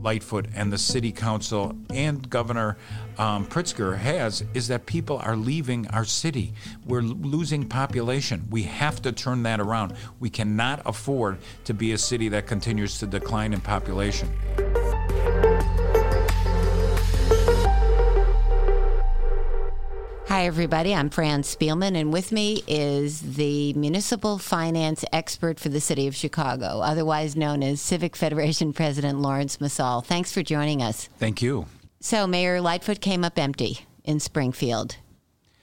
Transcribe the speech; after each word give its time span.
Lightfoot 0.00 0.46
and 0.54 0.72
the 0.72 0.78
City 0.78 1.12
Council 1.12 1.76
and 1.90 2.28
Governor 2.28 2.76
um, 3.18 3.46
Pritzker 3.46 3.96
has 3.96 4.44
is 4.54 4.68
that 4.68 4.86
people 4.86 5.18
are 5.18 5.36
leaving 5.36 5.86
our 5.88 6.04
city. 6.04 6.52
We're 6.86 7.02
losing 7.02 7.66
population. 7.66 8.46
We 8.50 8.62
have 8.64 9.02
to 9.02 9.12
turn 9.12 9.42
that 9.42 9.60
around. 9.60 9.94
We 10.20 10.30
cannot 10.30 10.82
afford 10.86 11.38
to 11.64 11.74
be 11.74 11.92
a 11.92 11.98
city 11.98 12.28
that 12.30 12.46
continues 12.46 12.98
to 12.98 13.06
decline 13.06 13.52
in 13.52 13.60
population. 13.60 14.28
Hi, 20.38 20.46
everybody. 20.46 20.94
I'm 20.94 21.10
Fran 21.10 21.42
Spielman, 21.42 21.96
and 21.96 22.12
with 22.12 22.30
me 22.30 22.62
is 22.68 23.34
the 23.34 23.72
municipal 23.72 24.38
finance 24.38 25.04
expert 25.12 25.58
for 25.58 25.68
the 25.68 25.80
city 25.80 26.06
of 26.06 26.14
Chicago, 26.14 26.78
otherwise 26.78 27.34
known 27.34 27.64
as 27.64 27.80
Civic 27.80 28.14
Federation 28.14 28.72
President 28.72 29.18
Laurence 29.18 29.56
Msall. 29.56 30.04
Thanks 30.04 30.32
for 30.32 30.44
joining 30.44 30.80
us. 30.80 31.08
Thank 31.18 31.42
you. 31.42 31.66
So, 31.98 32.28
Mayor 32.28 32.60
Lightfoot 32.60 33.00
came 33.00 33.24
up 33.24 33.36
empty 33.36 33.80
in 34.04 34.20
Springfield. 34.20 34.98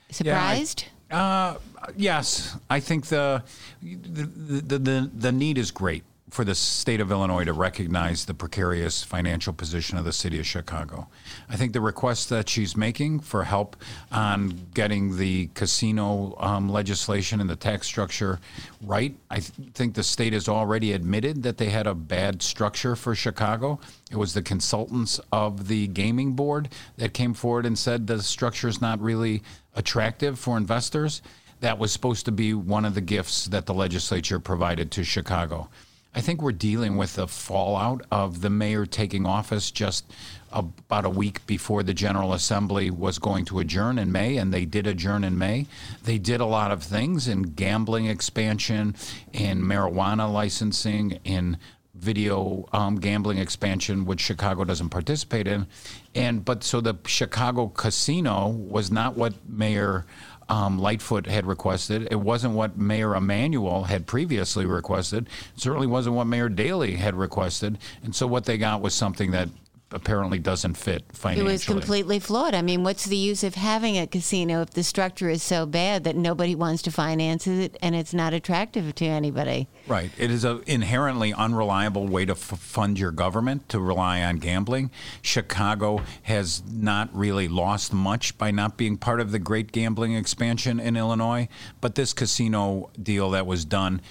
Surprised? 0.09 0.87
Yeah, 1.09 1.55
I, 1.79 1.81
uh, 1.81 1.87
yes, 1.95 2.57
I 2.69 2.81
think 2.81 3.05
the 3.05 3.43
the, 3.81 4.25
the 4.25 4.77
the 4.77 5.11
the 5.15 5.31
need 5.31 5.57
is 5.57 5.71
great 5.71 6.03
for 6.35 6.43
the 6.43 6.53
state 6.53 6.99
of 6.99 7.11
Illinois 7.11 7.45
to 7.45 7.53
recognize 7.53 8.25
the 8.25 8.33
precarious 8.33 9.01
financial 9.01 9.53
position 9.53 9.97
of 9.97 10.03
the 10.03 10.11
city 10.11 10.37
of 10.37 10.45
Chicago. 10.45 11.07
I 11.47 11.55
think 11.55 11.71
the 11.71 11.79
request 11.79 12.27
that 12.27 12.49
she's 12.49 12.75
making 12.75 13.21
for 13.21 13.45
help 13.45 13.77
on 14.11 14.67
getting 14.73 15.15
the 15.15 15.47
casino 15.53 16.35
um, 16.39 16.67
legislation 16.67 17.39
and 17.39 17.49
the 17.49 17.55
tax 17.55 17.87
structure 17.87 18.41
right, 18.83 19.15
I 19.31 19.35
th- 19.35 19.53
think 19.73 19.95
the 19.95 20.03
state 20.03 20.33
has 20.33 20.49
already 20.49 20.91
admitted 20.91 21.41
that 21.43 21.57
they 21.57 21.69
had 21.69 21.87
a 21.87 21.95
bad 21.95 22.41
structure 22.41 22.97
for 22.97 23.15
Chicago. 23.15 23.79
It 24.11 24.17
was 24.17 24.33
the 24.33 24.43
consultants 24.43 25.21
of 25.31 25.69
the 25.69 25.87
gaming 25.87 26.33
board 26.33 26.67
that 26.97 27.13
came 27.13 27.33
forward 27.33 27.65
and 27.65 27.79
said 27.79 28.07
the 28.07 28.21
structure 28.21 28.67
is 28.67 28.81
not 28.81 28.99
really 28.99 29.41
attractive 29.73 30.37
for 30.37 30.57
investors. 30.57 31.21
That 31.61 31.79
was 31.79 31.93
supposed 31.93 32.25
to 32.25 32.33
be 32.33 32.53
one 32.53 32.83
of 32.83 32.93
the 32.93 32.99
gifts 32.99 33.45
that 33.45 33.67
the 33.67 33.73
legislature 33.73 34.41
provided 34.41 34.91
to 34.91 35.05
Chicago. 35.05 35.69
I 36.15 36.21
think 36.21 36.41
we're 36.41 36.53
dealing 36.53 36.95
with 36.95 37.15
the 37.15 37.27
fallout 37.27 38.05
of 38.09 38.39
the 38.39 38.49
mayor 38.49 38.85
taking 38.85 39.25
office 39.25 39.69
just 39.69 40.05
about 40.49 41.03
a 41.03 41.09
week 41.09 41.45
before 41.45 41.83
the 41.83 41.93
General 41.93 42.31
Assembly 42.31 42.89
was 42.89 43.19
going 43.19 43.43
to 43.45 43.59
adjourn 43.59 43.99
in 43.99 44.13
May, 44.13 44.37
and 44.37 44.53
they 44.53 44.63
did 44.63 44.87
adjourn 44.87 45.25
in 45.25 45.37
May. 45.37 45.67
They 46.05 46.17
did 46.17 46.39
a 46.39 46.45
lot 46.45 46.71
of 46.71 46.81
things 46.81 47.27
in 47.27 47.41
gambling 47.41 48.05
expansion, 48.05 48.95
in 49.33 49.61
marijuana 49.61 50.31
licensing, 50.31 51.19
in 51.25 51.57
video 51.95 52.67
um, 52.71 52.95
gambling 52.95 53.37
expansion, 53.37 54.05
which 54.05 54.21
Chicago 54.21 54.63
doesn't 54.63 54.89
participate 54.89 55.47
in. 55.47 55.67
And 56.13 56.45
but 56.45 56.63
so 56.63 56.79
the 56.79 56.95
Chicago 57.05 57.67
casino 57.67 58.47
was 58.47 58.89
not 58.89 59.17
what 59.17 59.33
Mayor 59.49 60.05
um, 60.49 60.79
Lightfoot 60.79 61.25
had 61.25 61.45
requested. 61.45 62.07
It 62.11 62.19
wasn't 62.19 62.53
what 62.53 62.77
Mayor 62.77 63.15
Emanuel 63.15 63.83
had 63.83 64.05
previously 64.05 64.65
requested. 64.65 65.27
It 65.55 65.61
certainly 65.61 65.87
wasn't 65.87 66.15
what 66.15 66.27
Mayor 66.27 66.49
Daley 66.49 66.95
had 66.95 67.15
requested. 67.15 67.77
And 68.03 68.15
so 68.15 68.27
what 68.27 68.45
they 68.45 68.57
got 68.57 68.81
was 68.81 68.93
something 68.93 69.31
that 69.31 69.49
apparently 69.91 70.39
doesn't 70.39 70.75
fit 70.75 71.03
financially. 71.13 71.49
It 71.49 71.51
was 71.51 71.63
completely 71.63 72.19
flawed. 72.19 72.55
I 72.55 72.61
mean, 72.61 72.83
what's 72.83 73.05
the 73.05 73.15
use 73.15 73.43
of 73.43 73.55
having 73.55 73.97
a 73.97 74.07
casino 74.07 74.61
if 74.61 74.71
the 74.71 74.83
structure 74.83 75.29
is 75.29 75.43
so 75.43 75.65
bad 75.65 76.03
that 76.05 76.15
nobody 76.15 76.55
wants 76.55 76.81
to 76.83 76.91
finance 76.91 77.45
it 77.47 77.77
and 77.81 77.95
it's 77.95 78.13
not 78.13 78.33
attractive 78.33 78.95
to 78.95 79.05
anybody? 79.05 79.67
Right. 79.87 80.11
It 80.17 80.31
is 80.31 80.43
an 80.43 80.63
inherently 80.65 81.33
unreliable 81.33 82.07
way 82.07 82.25
to 82.25 82.33
f- 82.33 82.39
fund 82.39 82.97
your 82.97 83.11
government 83.11 83.69
to 83.69 83.79
rely 83.79 84.23
on 84.23 84.37
gambling. 84.37 84.89
Chicago 85.21 86.01
has 86.23 86.63
not 86.69 87.15
really 87.15 87.47
lost 87.47 87.93
much 87.93 88.37
by 88.37 88.51
not 88.51 88.77
being 88.77 88.97
part 88.97 89.21
of 89.21 89.31
the 89.31 89.39
great 89.39 89.71
gambling 89.71 90.15
expansion 90.15 90.79
in 90.79 90.97
Illinois, 90.97 91.47
but 91.79 91.95
this 91.95 92.11
casino 92.11 92.89
deal 93.01 93.29
that 93.31 93.45
was 93.45 93.63
done 93.65 94.01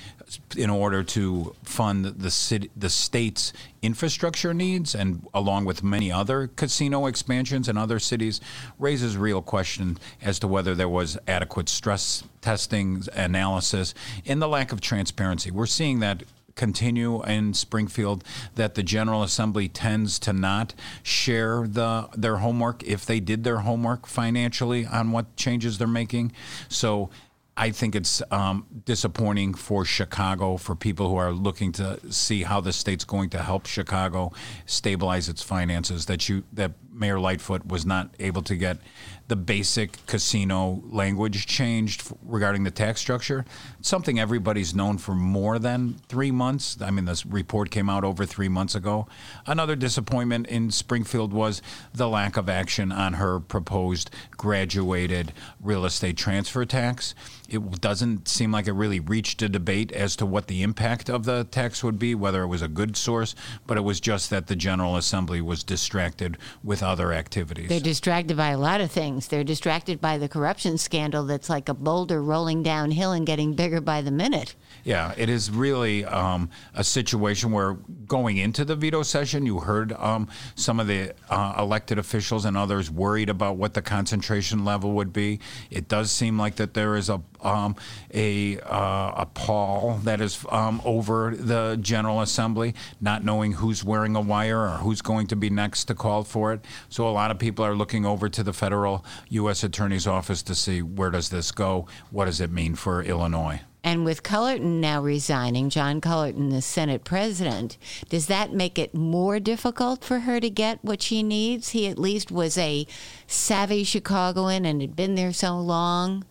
in 0.57 0.71
order 0.71 1.03
to 1.03 1.55
fund 1.63 2.05
the 2.05 2.31
city, 2.31 2.71
the 2.77 2.89
state's 2.89 3.53
infrastructure 3.83 4.55
needs, 4.55 4.95
and 4.95 5.27
along 5.35 5.65
with 5.65 5.83
many 5.83 6.11
other 6.11 6.49
casino 6.57 7.07
expansions 7.07 7.69
in 7.69 7.77
other 7.77 7.99
cities, 7.99 8.41
raises 8.79 9.17
real 9.17 9.43
question 9.43 9.99
as 10.23 10.39
to 10.39 10.49
whether 10.49 10.75
there 10.75 10.89
was 10.89 11.19
adequate 11.29 11.69
stress 11.69 12.23
testing 12.41 13.03
analysis 13.13 13.95
and 14.27 14.41
the 14.41 14.49
lack 14.49 14.73
of 14.73 14.81
transparency. 14.81 15.51
We're 15.51 15.67
seeing 15.67 16.01
that 16.01 16.23
continue 16.55 17.23
in 17.25 17.55
Springfield 17.55 18.25
that 18.55 18.75
the 18.75 18.83
General 18.83 19.23
Assembly 19.23 19.69
tends 19.69 20.19
to 20.21 20.33
not 20.33 20.75
share 21.03 21.67
the 21.67 22.09
their 22.17 22.37
homework 22.37 22.83
if 22.85 23.05
they 23.05 23.21
did 23.21 23.45
their 23.45 23.59
homework 23.59 24.07
financially 24.07 24.87
on 24.87 25.11
what 25.11 25.35
changes 25.37 25.79
they're 25.79 25.89
making. 25.89 26.33
So 26.69 27.11
I 27.57 27.71
think 27.71 27.95
it's 27.95 28.21
um, 28.31 28.67
disappointing 28.85 29.55
for 29.55 29.85
Chicago, 29.85 30.57
for 30.57 30.75
people 30.75 31.09
who 31.09 31.17
are 31.17 31.33
looking 31.33 31.71
to 31.73 32.01
see 32.13 32.43
how 32.43 32.61
the 32.61 32.73
state's 32.73 33.05
going 33.05 33.31
to 33.31 33.39
help 33.39 33.67
Chicago 33.67 34.33
stabilize 34.67 35.29
its 35.29 35.43
finances. 35.43 36.07
That 36.07 36.29
you 36.29 36.43
that 36.53 36.73
Mayor 36.95 37.19
Lightfoot 37.19 37.67
was 37.67 37.85
not 37.85 38.15
able 38.21 38.43
to 38.43 38.57
get 38.57 38.79
the 39.27 39.37
basic 39.37 40.05
casino 40.07 40.83
language 40.91 41.47
changed 41.47 42.13
regarding 42.23 42.65
the 42.65 42.71
tax 42.71 43.01
structure. 43.01 43.45
It's 43.79 43.89
something 43.89 44.19
everybody's 44.19 44.75
known 44.75 44.99
for 44.99 45.15
more 45.15 45.59
than 45.59 45.95
three 46.09 46.31
months. 46.31 46.77
I 46.81 46.91
mean, 46.91 47.07
this 47.07 47.25
report 47.25 47.71
came 47.71 47.89
out 47.89 48.05
over 48.05 48.27
three 48.27 48.49
months 48.49 48.75
ago. 48.75 49.07
Another 49.47 49.77
disappointment 49.77 50.47
in 50.49 50.71
Springfield 50.71 51.33
was 51.33 51.63
the 51.95 52.09
lack 52.09 52.37
of 52.37 52.51
action 52.51 52.93
on 52.93 53.15
her 53.15 53.41
proposed 53.41 54.11
graduated 54.37 55.33
real 55.59 55.87
estate 55.87 56.19
transfer 56.19 56.67
tax. 56.67 57.15
It 57.49 57.81
doesn't 57.81 58.29
seem 58.29 58.53
like 58.53 58.67
it 58.67 58.73
really 58.73 59.01
reached 59.01 59.41
a 59.41 59.49
debate 59.49 59.91
as 59.93 60.17
to 60.17 60.27
what 60.27 60.49
the 60.49 60.63
impact 60.63 61.09
of 61.09 61.25
the 61.25 61.45
tax 61.45 61.83
would 61.83 61.99
be, 61.99 62.15
whether 62.15 62.43
it 62.43 62.49
was 62.49 62.63
a 62.63 62.69
good 62.69 62.97
source, 62.97 63.35
but 63.67 63.79
it 63.79 63.83
was 63.83 64.01
just 64.01 64.29
that 64.31 64.49
the 64.49 64.57
General 64.57 64.97
Assembly 64.97 65.41
was 65.41 65.65
distracted 65.65 66.37
with 66.63 66.83
other 66.85 67.13
activities. 67.13 67.69
They're 67.69 67.81
distracted 67.81 68.37
by 68.37 68.51
a 68.51 68.59
lot 68.59 68.81
of 68.81 68.91
things. 68.91 69.29
They're 69.29 69.43
distracted 69.45 70.01
by 70.01 70.19
the 70.19 70.29
corruption 70.29 70.79
scandal 70.79 71.25
that's 71.25 71.51
like 71.51 71.69
a 71.69 71.75
boulder 71.75 72.23
rolling 72.23 72.63
downhill 72.63 73.13
and 73.13 73.27
getting 73.27 73.55
bigger 73.55 73.81
by 73.81 74.03
the 74.03 74.11
minute. 74.11 74.55
Yeah, 74.85 75.15
it 75.17 75.31
is 75.31 75.51
really 75.51 76.05
um, 76.05 76.51
a 76.75 76.85
situation 76.85 77.51
where 77.53 77.73
going 78.07 78.37
into 78.37 78.67
the 78.67 78.77
veto 78.77 79.03
session, 79.03 79.47
you 79.47 79.61
heard 79.61 79.93
um, 79.95 80.29
some 80.57 80.79
of 80.79 80.87
the 80.87 81.15
uh, 81.31 81.55
elected 81.59 81.99
officials 81.99 82.45
and 82.45 82.55
others 82.55 82.91
worried 82.91 83.31
about 83.31 83.57
what 83.57 83.73
the 83.73 83.81
concentration 83.81 84.63
level 84.65 84.93
would 84.93 85.13
be. 85.13 85.41
It 85.71 85.89
does 85.89 86.11
seem 86.11 86.39
like 86.39 86.57
that 86.57 86.75
there 86.75 86.97
is 86.97 87.09
a 87.09 87.23
um, 87.45 87.77
a, 88.13 88.59
uh, 88.61 89.13
a 89.17 89.29
pall 89.35 90.01
that 90.05 90.21
is 90.23 90.45
um, 90.49 90.81
over 90.83 91.35
the 91.37 91.77
General 91.81 92.23
Assembly, 92.23 92.75
not 93.03 93.23
knowing 93.23 93.53
who's 93.53 93.85
wearing 93.85 94.17
a 94.17 94.21
wire 94.21 94.63
or 94.63 94.79
who's 94.79 95.03
going 95.03 95.27
to 95.27 95.37
be 95.37 95.51
next 95.51 95.85
to 95.85 95.95
call 95.95 96.25
for 96.25 96.55
it. 96.55 96.65
So 96.89 97.07
a 97.07 97.13
lot 97.13 97.31
of 97.31 97.39
people 97.39 97.63
are 97.65 97.75
looking 97.75 98.07
over 98.07 98.31
to 98.31 98.43
the 98.43 98.55
federal 98.55 99.05
U.S. 99.29 99.63
Attorney's 99.63 100.07
Office 100.07 100.43
to 100.45 100.55
see 100.55 100.81
where 100.81 101.11
does 101.11 101.29
this 101.29 101.53
go? 101.53 101.87
What 102.11 102.25
does 102.25 102.41
it 102.41 102.51
mean 102.51 102.77
for 102.77 103.03
Illinois? 103.03 103.61
And 103.85 104.07
with 104.07 104.23
Cullerton 104.23 104.81
now 104.81 105.03
resigning, 105.03 105.69
John 105.69 106.01
Cullerton, 106.01 106.49
the 106.49 106.63
Senate 106.63 107.05
president, 107.05 107.77
does 108.09 108.29
that 108.29 108.51
make 108.51 108.79
it 108.79 108.95
more 108.95 109.39
difficult 109.39 110.03
for 110.03 110.21
her 110.21 110.41
to 110.41 110.49
get 110.49 110.83
what 110.83 111.03
she 111.03 111.23
needs? 111.23 111.69
He 111.69 111.87
at 111.87 111.99
least 111.99 112.33
was 112.33 112.57
a 112.57 112.87
savvy 113.27 113.85
Chicagoan 113.85 114.65
and 114.65 114.81
had 114.81 114.97
been 114.97 115.17
there 115.17 115.35
so 115.35 115.61
long. 115.61 116.25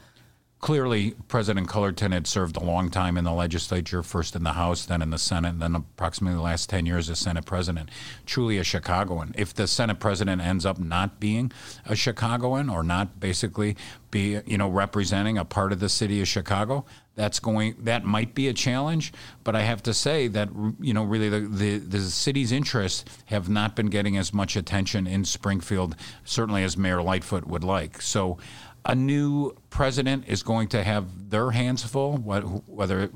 Clearly, 0.63 1.13
President 1.27 1.68
Cullerton 1.68 2.13
had 2.13 2.25
served 2.25 2.56
a 2.56 2.63
long 2.63 2.89
time 2.89 3.18
in 3.18 3.25
the 3.25 3.33
legislature, 3.33 4.01
first 4.01 4.33
in 4.33 4.44
the 4.44 4.54
House, 4.54 4.86
then 4.86 5.01
in 5.01 5.10
the 5.10 5.18
Senate, 5.18 5.50
and 5.50 5.62
then 5.62 5.75
approximately 5.75 6.38
the 6.38 6.42
last 6.42 6.69
10 6.69 6.86
years 6.86 7.10
as 7.10 7.19
Senate 7.19 7.45
president. 7.45 7.89
Truly 8.25 8.57
a 8.57 8.63
Chicagoan. 8.63 9.33
If 9.38 9.54
the 9.54 9.68
Senate 9.68 10.00
president 10.00 10.42
ends 10.42 10.65
up 10.65 10.80
not 10.80 11.19
being 11.19 11.51
a 11.86 11.98
Chicagoan 11.98 12.69
or 12.69 12.81
not 12.81 13.19
basically 13.19 13.75
be, 14.10 14.39
you 14.45 14.57
know, 14.57 14.69
representing 14.69 15.38
a 15.38 15.44
part 15.44 15.74
of 15.74 15.81
the 15.81 15.89
city 15.89 16.21
of 16.21 16.30
Chicago, 16.30 16.86
that's 17.15 17.39
going 17.39 17.75
that 17.80 18.04
might 18.04 18.33
be 18.33 18.48
a 18.48 18.54
challenge 18.54 19.13
but 19.44 19.56
i 19.56 19.62
have 19.62 19.83
to 19.83 19.94
say 19.94 20.27
that 20.27 20.50
you 20.80 20.94
know 20.94 21.04
really 21.04 21.30
the, 21.30 21.42
the, 21.42 21.77
the 21.77 22.00
city's 22.00 22.51
interests 22.51 23.06
have 23.25 23.48
not 23.48 23.75
been 23.75 23.88
getting 23.88 24.18
as 24.18 24.33
much 24.33 24.56
attention 24.56 25.06
in 25.06 25.24
springfield 25.24 25.95
certainly 26.24 26.63
as 26.63 26.75
mayor 26.75 27.01
lightfoot 27.01 27.45
would 27.45 27.63
like 27.63 28.01
so 28.01 28.38
a 28.85 28.95
new 28.95 29.56
president 29.69 30.25
is 30.27 30.44
going 30.44 30.68
to 30.69 30.83
have 30.83 31.30
their 31.30 31.51
hands 31.51 31.83
full, 31.83 32.18
whether 32.18 33.09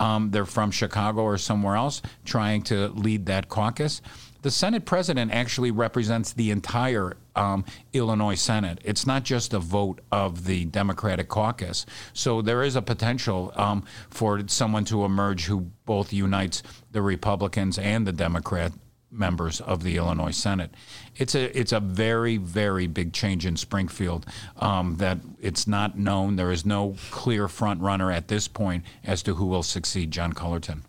um, 0.00 0.30
they're 0.30 0.44
from 0.44 0.70
Chicago 0.70 1.22
or 1.22 1.38
somewhere 1.38 1.76
else, 1.76 2.02
trying 2.24 2.62
to 2.62 2.88
lead 2.88 3.26
that 3.26 3.48
caucus. 3.48 4.02
The 4.42 4.50
Senate 4.50 4.84
president 4.84 5.30
actually 5.32 5.70
represents 5.70 6.32
the 6.32 6.50
entire 6.50 7.16
um, 7.36 7.64
Illinois 7.92 8.34
Senate. 8.34 8.80
It's 8.84 9.06
not 9.06 9.22
just 9.22 9.54
a 9.54 9.60
vote 9.60 10.00
of 10.10 10.44
the 10.46 10.64
Democratic 10.64 11.28
caucus. 11.28 11.86
So 12.12 12.42
there 12.42 12.64
is 12.64 12.74
a 12.74 12.82
potential 12.82 13.52
um, 13.54 13.84
for 14.10 14.42
someone 14.48 14.84
to 14.86 15.04
emerge 15.04 15.44
who 15.44 15.70
both 15.86 16.12
unites 16.12 16.64
the 16.90 17.02
Republicans 17.02 17.78
and 17.78 18.04
the 18.04 18.12
Democrat 18.12 18.72
members 19.12 19.60
of 19.60 19.82
the 19.82 19.96
Illinois 19.96 20.30
Senate. 20.30 20.74
It's 21.16 21.34
a 21.34 21.56
it's 21.56 21.72
a 21.72 21.80
very 21.80 22.36
very 22.38 22.86
big 22.86 23.12
change 23.12 23.46
in 23.46 23.56
Springfield 23.56 24.26
um, 24.56 24.96
that 24.96 25.18
it's 25.40 25.66
not 25.66 25.98
known. 25.98 26.36
There 26.36 26.50
is 26.50 26.64
no 26.64 26.96
clear 27.10 27.48
front 27.48 27.80
runner 27.80 28.10
at 28.10 28.28
this 28.28 28.48
point 28.48 28.84
as 29.04 29.22
to 29.24 29.34
who 29.34 29.46
will 29.46 29.62
succeed 29.62 30.10
John 30.10 30.32
Cullerton. 30.32 30.84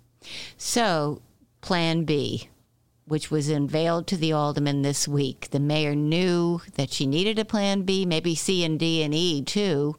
So, 0.57 1.21
Plan 1.61 2.05
B, 2.05 2.49
which 3.05 3.29
was 3.29 3.49
unveiled 3.49 4.07
to 4.07 4.17
the 4.17 4.31
aldermen 4.31 4.81
this 4.81 5.07
week, 5.07 5.49
the 5.51 5.59
mayor 5.59 5.95
knew 5.95 6.61
that 6.75 6.91
she 6.91 7.05
needed 7.05 7.37
a 7.37 7.45
Plan 7.45 7.81
B, 7.81 8.05
maybe 8.05 8.35
C 8.35 8.63
and 8.63 8.79
D 8.79 9.03
and 9.03 9.13
E 9.13 9.43
too 9.43 9.97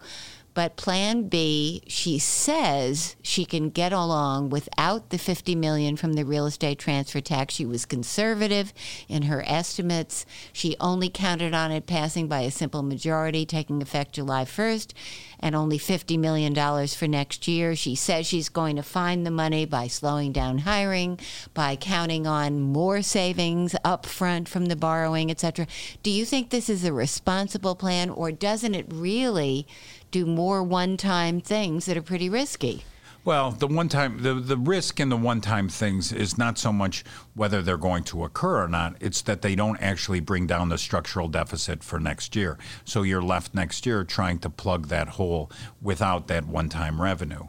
but 0.54 0.76
Plan 0.76 1.28
B, 1.28 1.82
she 1.88 2.18
says 2.18 3.16
she 3.22 3.44
can 3.44 3.70
get 3.70 3.92
along 3.92 4.50
without 4.50 5.10
the 5.10 5.18
50 5.18 5.54
million 5.56 5.96
from 5.96 6.12
the 6.12 6.24
real 6.24 6.46
estate 6.46 6.78
transfer 6.78 7.20
tax. 7.20 7.54
She 7.54 7.66
was 7.66 7.84
conservative 7.84 8.72
in 9.08 9.22
her 9.22 9.42
estimates. 9.46 10.24
She 10.52 10.76
only 10.78 11.10
counted 11.10 11.54
on 11.54 11.72
it 11.72 11.86
passing 11.86 12.28
by 12.28 12.40
a 12.42 12.50
simple 12.50 12.82
majority, 12.82 13.44
taking 13.44 13.82
effect 13.82 14.12
July 14.12 14.44
1st, 14.44 14.92
and 15.40 15.54
only 15.54 15.78
50 15.78 16.16
million 16.16 16.52
dollars 16.52 16.94
for 16.94 17.06
next 17.06 17.46
year. 17.48 17.74
She 17.76 17.94
says 17.94 18.26
she's 18.26 18.48
going 18.48 18.76
to 18.76 18.82
find 18.82 19.26
the 19.26 19.30
money 19.30 19.64
by 19.64 19.88
slowing 19.88 20.32
down 20.32 20.58
hiring, 20.58 21.18
by 21.52 21.76
counting 21.76 22.26
on 22.26 22.60
more 22.60 23.02
savings 23.02 23.74
up 23.84 24.06
front 24.06 24.48
from 24.48 24.66
the 24.66 24.76
borrowing, 24.76 25.30
etc. 25.30 25.66
Do 26.02 26.10
you 26.10 26.24
think 26.24 26.50
this 26.50 26.68
is 26.68 26.84
a 26.84 26.92
responsible 26.92 27.74
plan 27.74 28.10
or 28.10 28.32
doesn't 28.32 28.74
it 28.74 28.86
really 28.88 29.66
do 30.14 30.24
more 30.24 30.62
one 30.62 30.96
time 30.96 31.40
things 31.40 31.86
that 31.86 31.96
are 31.96 32.02
pretty 32.02 32.28
risky. 32.28 32.84
Well, 33.24 33.52
the 33.52 33.66
one 33.66 33.88
time 33.88 34.22
the, 34.22 34.34
the 34.34 34.58
risk 34.58 35.00
in 35.00 35.08
the 35.08 35.16
one 35.16 35.40
time 35.40 35.70
things 35.70 36.12
is 36.12 36.36
not 36.36 36.58
so 36.58 36.74
much 36.74 37.04
whether 37.34 37.62
they're 37.62 37.78
going 37.78 38.04
to 38.04 38.24
occur 38.24 38.62
or 38.62 38.68
not, 38.68 38.96
it's 39.00 39.22
that 39.22 39.40
they 39.40 39.54
don't 39.54 39.80
actually 39.80 40.20
bring 40.20 40.46
down 40.46 40.68
the 40.68 40.76
structural 40.76 41.28
deficit 41.28 41.82
for 41.82 41.98
next 41.98 42.36
year. 42.36 42.58
So 42.84 43.02
you're 43.02 43.22
left 43.22 43.54
next 43.54 43.86
year 43.86 44.04
trying 44.04 44.40
to 44.40 44.50
plug 44.50 44.88
that 44.88 45.08
hole 45.08 45.50
without 45.80 46.28
that 46.28 46.46
one 46.46 46.68
time 46.68 47.00
revenue 47.00 47.48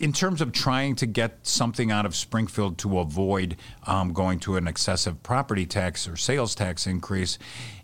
in 0.00 0.14
terms 0.14 0.40
of 0.40 0.50
trying 0.50 0.96
to 0.96 1.04
get 1.04 1.46
something 1.46 1.90
out 1.90 2.06
of 2.06 2.16
Springfield 2.16 2.78
to 2.78 2.98
avoid 2.98 3.54
um, 3.86 4.14
going 4.14 4.40
to 4.40 4.56
an 4.56 4.66
excessive 4.66 5.22
property 5.22 5.66
tax 5.66 6.08
or 6.08 6.16
sales 6.16 6.54
tax 6.54 6.86
increase, 6.86 7.38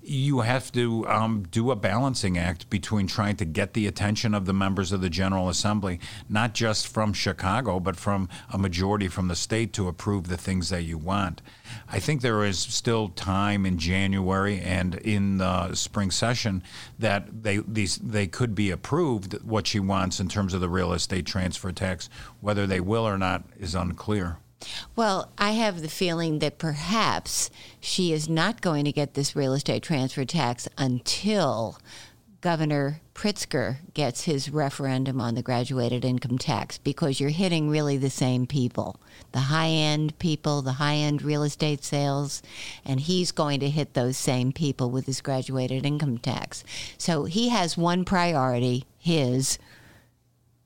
you 0.06 0.40
have 0.40 0.70
to 0.72 1.06
um, 1.08 1.42
do 1.50 1.70
a 1.70 1.76
balancing 1.76 2.38
act 2.38 2.70
between 2.70 3.06
trying 3.06 3.36
to 3.36 3.44
get 3.44 3.74
the 3.74 3.86
attention 3.86 4.34
of 4.34 4.46
the 4.46 4.52
members 4.52 4.92
of 4.92 5.00
the 5.00 5.10
General 5.10 5.48
Assembly, 5.48 5.98
not 6.28 6.54
just 6.54 6.86
from 6.86 7.12
Chicago, 7.12 7.80
but 7.80 7.96
from 7.96 8.28
a 8.52 8.58
majority 8.58 9.08
from 9.08 9.28
the 9.28 9.36
state 9.36 9.72
to 9.72 9.88
approve 9.88 10.28
the 10.28 10.36
things 10.36 10.68
that 10.68 10.82
you 10.82 10.96
want. 10.96 11.42
I 11.88 11.98
think 11.98 12.20
there 12.20 12.44
is 12.44 12.58
still 12.58 13.08
time 13.08 13.66
in 13.66 13.78
January 13.78 14.60
and 14.60 14.94
in 14.94 15.38
the 15.38 15.74
spring 15.74 16.10
session 16.10 16.62
that 16.98 17.42
they 17.42 17.58
these 17.58 17.96
they 17.96 18.26
could 18.26 18.54
be 18.54 18.70
approved 18.70 19.42
what 19.42 19.66
she 19.66 19.80
wants 19.80 20.20
in 20.20 20.28
terms 20.28 20.54
of 20.54 20.60
the 20.60 20.68
real 20.68 20.92
estate 20.92 21.26
transfer 21.26 21.72
tax. 21.72 22.08
Whether 22.40 22.66
they 22.66 22.80
will 22.80 23.06
or 23.06 23.18
not 23.18 23.44
is 23.58 23.74
unclear. 23.74 24.38
Well, 24.94 25.30
I 25.36 25.52
have 25.52 25.82
the 25.82 25.88
feeling 25.88 26.38
that 26.38 26.58
perhaps 26.58 27.50
she 27.80 28.12
is 28.12 28.28
not 28.28 28.60
going 28.60 28.84
to 28.86 28.92
get 28.92 29.14
this 29.14 29.36
real 29.36 29.52
estate 29.52 29.82
transfer 29.82 30.24
tax 30.24 30.68
until 30.78 31.78
Governor 32.40 33.00
Pritzker 33.14 33.78
gets 33.92 34.24
his 34.24 34.50
referendum 34.50 35.20
on 35.20 35.34
the 35.34 35.42
graduated 35.42 36.04
income 36.04 36.38
tax 36.38 36.78
because 36.78 37.18
you're 37.18 37.30
hitting 37.30 37.68
really 37.68 37.96
the 37.96 38.10
same 38.10 38.46
people 38.46 39.00
the 39.32 39.40
high 39.40 39.68
end 39.68 40.18
people, 40.18 40.62
the 40.62 40.74
high 40.74 40.94
end 40.94 41.22
real 41.22 41.42
estate 41.42 41.82
sales, 41.82 42.42
and 42.84 43.00
he's 43.00 43.32
going 43.32 43.60
to 43.60 43.68
hit 43.68 43.94
those 43.94 44.16
same 44.16 44.52
people 44.52 44.90
with 44.90 45.06
his 45.06 45.20
graduated 45.20 45.84
income 45.84 46.18
tax. 46.18 46.62
So 46.96 47.24
he 47.24 47.48
has 47.48 47.76
one 47.76 48.04
priority, 48.04 48.84
his. 48.98 49.58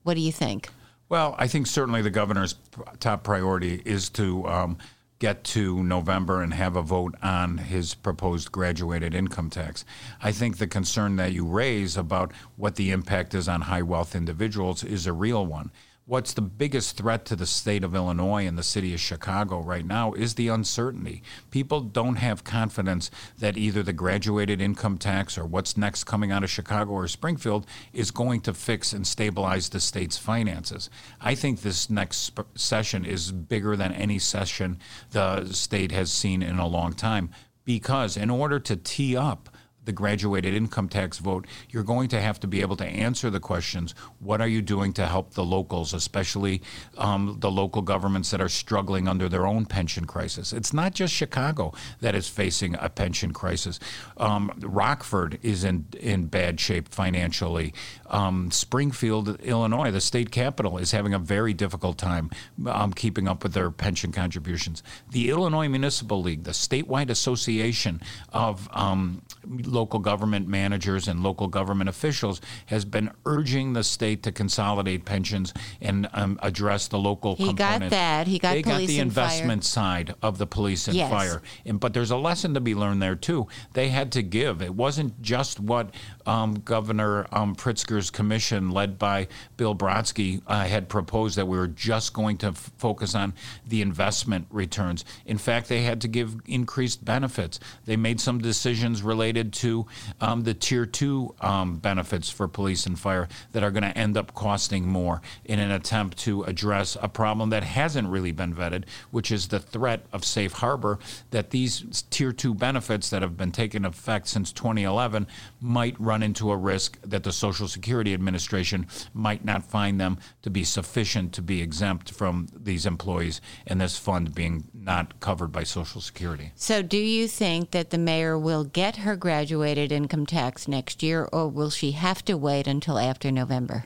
What 0.03 0.15
do 0.15 0.21
you 0.21 0.33
think? 0.33 0.69
Well, 1.11 1.35
I 1.39 1.49
think 1.49 1.67
certainly 1.67 2.03
the 2.03 2.11
governor's 2.11 2.55
top 3.01 3.25
priority 3.25 3.83
is 3.85 4.09
to 4.11 4.47
um, 4.47 4.79
get 5.19 5.43
to 5.43 5.83
November 5.83 6.41
and 6.41 6.55
have 6.55 6.77
a 6.77 6.83
vote 6.83 7.17
on 7.21 7.59
his 7.59 7.95
proposed 7.95 8.53
graduated 8.53 9.13
income 9.13 9.51
tax. 9.51 9.85
I 10.23 10.31
think 10.31 10.59
the 10.59 10.69
concern 10.69 11.17
that 11.17 11.33
you 11.33 11.45
raise 11.45 11.97
about 11.97 12.33
what 12.57 12.77
the 12.77 12.93
impact 12.93 13.35
is 13.35 13.49
on 13.49 13.63
high 13.63 13.83
wealth 13.83 14.15
individuals 14.15 14.85
is 14.85 15.09
a 15.09 15.13
real 15.13 15.45
one 15.45 15.73
what's 16.11 16.33
the 16.33 16.43
biggest 16.43 16.97
threat 16.97 17.25
to 17.25 17.37
the 17.37 17.47
state 17.47 17.85
of 17.85 17.95
Illinois 17.95 18.45
and 18.45 18.59
the 18.59 18.65
city 18.65 18.93
of 18.93 18.99
Chicago 18.99 19.61
right 19.61 19.87
now 19.87 20.13
is 20.15 20.35
the 20.35 20.49
uncertainty. 20.49 21.23
People 21.53 21.81
don't 21.83 22.17
have 22.17 22.43
confidence 22.43 23.13
that 23.39 23.57
either 23.57 23.81
the 23.85 23.93
graduated 23.93 24.61
income 24.61 24.99
tax 24.99 25.39
or 25.39 25.45
what's 25.45 25.77
next 25.77 26.03
coming 26.03 26.33
out 26.33 26.43
of 26.43 26.51
Chicago 26.51 26.91
or 26.91 27.07
Springfield 27.07 27.65
is 27.93 28.11
going 28.11 28.41
to 28.41 28.53
fix 28.53 28.93
and 28.93 29.07
stabilize 29.07 29.69
the 29.69 29.79
state's 29.79 30.19
finances. 30.19 30.91
I 31.21 31.37
think 31.37 31.61
this 31.61 31.89
next 31.89 32.33
session 32.57 33.05
is 33.05 33.31
bigger 33.31 33.77
than 33.77 33.93
any 33.93 34.19
session 34.19 34.81
the 35.13 35.53
state 35.53 35.93
has 35.93 36.11
seen 36.11 36.43
in 36.43 36.59
a 36.59 36.67
long 36.67 36.93
time 36.93 37.31
because 37.65 38.17
in 38.17 38.31
order 38.31 38.59
to 38.59 38.75
tee 38.75 39.17
up 39.17 39.49
the 39.85 39.93
graduated 39.93 40.55
income 40.55 40.89
tax 40.89 41.19
vote, 41.19 41.47
you're 41.71 41.83
going 41.83 42.09
to 42.09 42.21
have 42.21 42.39
to 42.41 42.47
be 42.47 42.61
able 42.61 42.77
to 42.77 42.85
answer 42.85 43.31
the 43.31 43.41
questions 43.41 43.95
what 44.19 44.41
are 44.41 44.49
you 44.49 44.63
doing 44.63 44.93
to 44.93 45.07
help 45.07 45.35
the 45.35 45.45
locals, 45.45 45.95
especially 45.95 46.63
um, 46.99 47.37
the 47.41 47.51
local 47.51 47.83
governments 47.83 48.31
that 48.31 48.41
are 48.41 48.49
struggling 48.49 49.09
under 49.09 49.29
their 49.29 49.47
own 49.47 49.67
pension 49.67 50.05
crisis? 50.05 50.53
It's 50.53 50.73
not 50.73 50.95
just 50.95 51.15
Chicago 51.15 51.73
that 52.01 52.15
is 52.15 52.29
facing 52.29 52.77
a 52.79 52.89
pension 52.89 53.33
crisis. 53.33 53.81
Um, 54.17 54.53
Rockford 54.61 55.39
is 55.43 55.65
in, 55.65 55.87
in 55.99 56.27
bad 56.27 56.61
shape 56.61 56.89
financially. 56.89 57.73
Um, 58.07 58.51
Springfield, 58.51 59.41
Illinois, 59.41 59.91
the 59.91 60.01
state 60.01 60.31
capital, 60.31 60.79
is 60.79 60.93
having 60.93 61.15
a 61.15 61.19
very 61.19 61.55
difficult 61.55 61.97
time 61.99 62.31
um, 62.67 62.93
keeping 62.93 63.29
up 63.29 63.43
with 63.43 63.55
their 63.55 63.71
pension 63.71 64.13
contributions. 64.13 64.83
The 65.11 65.31
Illinois 65.31 65.69
Municipal 65.69 66.21
League, 66.23 66.45
the 66.45 66.51
statewide 66.51 67.11
association 67.11 68.01
of 68.33 68.69
um, 68.73 69.23
local 69.71 69.99
government 69.99 70.49
managers 70.49 71.09
and 71.09 71.23
local 71.23 71.49
government 71.49 71.89
officials 71.89 72.41
has 72.67 72.85
been 72.85 73.11
urging 73.27 73.73
the 73.73 73.85
state 73.85 74.23
to 74.23 74.33
consolidate 74.33 75.05
pensions 75.05 75.55
and 75.81 76.09
um, 76.13 76.39
address 76.43 76.89
the 76.89 76.99
local 76.99 77.37
he 77.37 77.47
component. 77.47 77.83
got 77.83 77.91
that. 77.91 78.27
He 78.27 78.39
got 78.39 78.53
they 78.53 78.63
got 78.63 78.79
the 78.79 78.99
investment 78.99 79.63
fire. 79.63 79.69
side 79.69 80.15
of 80.23 80.39
the 80.39 80.47
police 80.47 80.89
and 80.89 80.97
yes. 80.97 81.11
fire. 81.11 81.43
And, 81.65 81.81
but 81.81 81.95
there's 81.95 82.11
a 82.11 82.17
lesson 82.17 82.55
to 82.55 82.61
be 82.61 82.75
learned 82.75 83.01
there 83.01 83.17
too. 83.17 83.49
They 83.73 83.89
had 83.89 84.13
to 84.13 84.23
give. 84.23 84.63
It 84.63 84.75
wasn't 84.75 85.21
just 85.23 85.61
what 85.61 85.95
um, 86.27 86.55
Governor 86.65 87.27
um, 87.33 87.55
Pritzker's 87.55 88.11
commission, 88.11 88.71
led 88.71 88.99
by 88.99 89.29
Bill 89.57 89.75
Brodsky, 89.75 90.43
uh, 90.47 90.65
had 90.65 90.89
proposed 90.89 91.37
that 91.37 91.47
we 91.47 91.59
were 91.59 91.69
just 91.69 92.13
going 92.13 92.37
to 92.39 92.49
f- 92.49 92.71
focus 92.79 93.15
on 93.15 93.33
the 93.67 93.83
investment 93.83 94.47
returns. 94.51 95.05
In 95.27 95.39
fact, 95.39 95.69
they 95.69 95.83
had 95.83 96.01
to 96.03 96.09
give 96.09 96.37
increased 96.47 97.05
benefits. 97.05 97.61
They 97.85 97.97
made 97.97 98.21
some 98.21 98.39
decisions 98.39 99.03
related 99.03 99.53
to 99.61 99.87
um, 100.21 100.43
the 100.43 100.55
tier 100.55 100.87
two 100.87 101.35
um, 101.41 101.77
benefits 101.77 102.31
for 102.31 102.49
police 102.49 102.87
and 102.87 102.99
fire 102.99 103.29
that 103.53 103.63
are 103.63 103.71
going 103.71 103.83
to 103.83 103.97
end 103.97 104.17
up 104.17 104.35
costing 104.35 104.89
more 104.89 105.21
in 105.45 105.59
an 105.59 105.71
attempt 105.71 106.17
to 106.19 106.43
address 106.45 106.97
a 107.03 107.09
problem 107.09 107.51
that 107.51 107.63
hasn't 107.63 108.09
really 108.09 108.33
been 108.33 108.55
vetted, 108.55 108.85
which 109.11 109.31
is 109.31 109.49
the 109.49 109.61
threat 109.61 110.07
of 110.13 110.25
safe 110.25 110.53
harbor 110.55 110.99
that 111.31 111.51
these 111.51 112.05
tier 112.11 112.33
two 112.33 112.55
benefits 112.55 113.11
that 113.11 113.21
have 113.21 113.37
been 113.37 113.53
taking 113.53 113.85
effect 113.85 114.29
since 114.29 114.51
2011 114.53 115.27
might 115.61 115.95
run 116.01 116.23
into 116.23 116.51
a 116.51 116.57
risk 116.57 116.99
that 117.03 117.23
the 117.23 117.33
Social 117.33 117.69
Security 117.69 118.15
Administration 118.15 118.87
might 119.13 119.45
not 119.45 119.63
find 119.63 120.01
them 120.01 120.19
to 120.43 120.51
be 120.51 120.65
sufficient 120.65 121.33
to 121.35 121.43
be 121.43 121.61
exempt 121.61 122.11
from 122.11 122.49
these 122.55 122.87
employees 122.87 123.41
and 123.67 123.81
this 123.81 123.99
fund 123.99 124.35
being 124.35 124.65
not 124.73 125.21
covered 125.21 125.53
by 125.53 125.65
Social 125.65 126.01
Security. 126.01 126.53
So, 126.55 126.81
do 126.81 126.97
you 126.97 127.29
think 127.29 127.73
that 127.73 127.91
the 127.91 127.99
mayor 127.99 128.39
will 128.39 128.65
get 128.65 128.97
her 128.97 129.17
graduated 129.51 129.91
income 129.91 130.27
tax 130.27 130.69
next 130.69 131.03
year, 131.03 131.29
or 131.33 131.49
will 131.49 131.71
she 131.71 131.91
have 131.91 132.25
to 132.25 132.35
wait 132.37 132.69
until 132.69 132.97
after 132.97 133.33
November? 133.33 133.85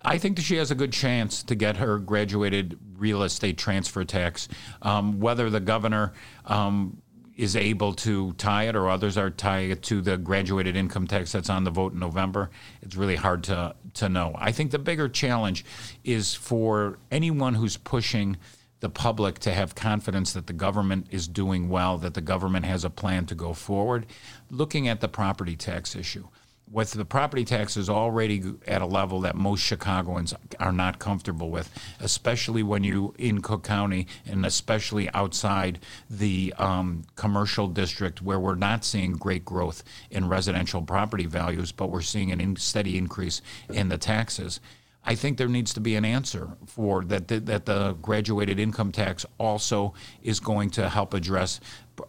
I 0.00 0.16
think 0.16 0.36
that 0.36 0.42
she 0.42 0.56
has 0.58 0.70
a 0.70 0.76
good 0.76 0.92
chance 0.92 1.42
to 1.42 1.56
get 1.56 1.78
her 1.78 1.98
graduated 1.98 2.78
real 2.96 3.24
estate 3.24 3.58
transfer 3.58 4.04
tax. 4.04 4.46
Um, 4.80 5.18
whether 5.18 5.50
the 5.50 5.58
governor 5.58 6.12
um, 6.44 7.02
is 7.36 7.56
able 7.56 7.94
to 7.94 8.32
tie 8.34 8.68
it 8.68 8.76
or 8.76 8.88
others 8.88 9.18
are 9.18 9.28
tying 9.28 9.72
it 9.72 9.82
to 9.84 10.00
the 10.00 10.16
graduated 10.16 10.76
income 10.76 11.08
tax 11.08 11.32
that's 11.32 11.50
on 11.50 11.64
the 11.64 11.72
vote 11.72 11.92
in 11.92 11.98
November, 11.98 12.48
it's 12.80 12.94
really 12.94 13.16
hard 13.16 13.42
to, 13.44 13.74
to 13.94 14.08
know. 14.08 14.36
I 14.38 14.52
think 14.52 14.70
the 14.70 14.78
bigger 14.78 15.08
challenge 15.08 15.64
is 16.04 16.32
for 16.32 17.00
anyone 17.10 17.54
who's 17.54 17.76
pushing 17.76 18.36
the 18.80 18.88
public 18.88 19.38
to 19.38 19.52
have 19.52 19.74
confidence 19.74 20.32
that 20.32 20.46
the 20.46 20.52
government 20.54 21.06
is 21.10 21.28
doing 21.28 21.68
well, 21.68 21.98
that 21.98 22.14
the 22.14 22.20
government 22.20 22.64
has 22.64 22.82
a 22.82 22.90
plan 22.90 23.26
to 23.26 23.34
go 23.34 23.52
forward, 23.52 24.06
looking 24.50 24.88
at 24.88 25.00
the 25.00 25.08
property 25.08 25.56
tax 25.56 25.94
issue 25.94 26.26
with 26.70 26.92
the 26.92 27.04
property 27.04 27.44
tax 27.44 27.76
is 27.76 27.90
already 27.90 28.54
at 28.66 28.80
a 28.80 28.86
level 28.86 29.20
that 29.22 29.34
most 29.34 29.60
Chicagoans 29.60 30.32
are 30.60 30.72
not 30.72 30.98
comfortable 30.98 31.50
with, 31.50 31.68
especially 31.98 32.62
when 32.62 32.84
you 32.84 33.12
in 33.18 33.42
Cook 33.42 33.64
County 33.64 34.06
and 34.26 34.46
especially 34.46 35.10
outside 35.12 35.80
the 36.08 36.54
um, 36.58 37.02
commercial 37.16 37.66
district 37.66 38.22
where 38.22 38.38
we're 38.38 38.54
not 38.54 38.84
seeing 38.84 39.12
great 39.12 39.44
growth 39.44 39.82
in 40.10 40.28
residential 40.28 40.82
property 40.82 41.26
values, 41.26 41.72
but 41.72 41.90
we're 41.90 42.00
seeing 42.00 42.30
an 42.30 42.40
in 42.40 42.54
steady 42.56 42.96
increase 42.96 43.42
in 43.70 43.88
the 43.88 43.98
taxes. 43.98 44.60
I 45.02 45.14
think 45.14 45.38
there 45.38 45.48
needs 45.48 45.72
to 45.74 45.80
be 45.80 45.96
an 45.96 46.04
answer 46.04 46.50
for 46.66 47.04
that. 47.06 47.26
The, 47.26 47.40
that 47.40 47.64
the 47.64 47.94
graduated 48.02 48.58
income 48.58 48.92
tax 48.92 49.24
also 49.38 49.94
is 50.22 50.40
going 50.40 50.70
to 50.70 50.90
help 50.90 51.14
address 51.14 51.58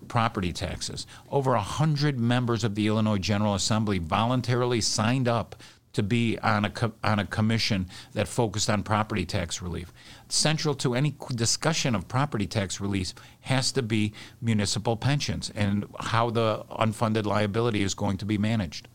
property 0.08 0.54
taxes. 0.54 1.08
Over 1.30 1.54
a 1.54 1.62
hundred 1.62 2.20
members 2.20 2.64
of 2.64 2.76
the 2.76 2.88
Illinois 2.88 3.18
General 3.18 3.56
Assembly 3.56 3.98
voluntarily 3.98 4.82
signed 4.82 5.28
up 5.28 5.56
to 5.94 6.04
be 6.04 6.38
on 6.40 6.66
a 6.66 6.70
co- 6.70 6.94
on 7.04 7.20
a 7.20 7.26
commission 7.26 7.88
that 8.14 8.28
focused 8.28 8.70
on 8.70 8.84
property 8.84 9.26
tax 9.26 9.62
relief. 9.62 9.92
Central 10.30 10.74
to 10.76 10.96
any 10.96 11.16
discussion 11.36 11.96
of 11.96 12.08
property 12.08 12.48
tax 12.48 12.80
relief 12.80 13.14
has 13.42 13.72
to 13.74 13.82
be 13.82 14.14
municipal 14.42 14.96
pensions 14.96 15.52
and 15.54 15.86
how 16.00 16.30
the 16.30 16.64
unfunded 16.80 17.26
liability 17.26 17.84
is 17.84 17.94
going 17.94 18.18
to 18.18 18.26
be 18.26 18.38
managed. 18.38 18.88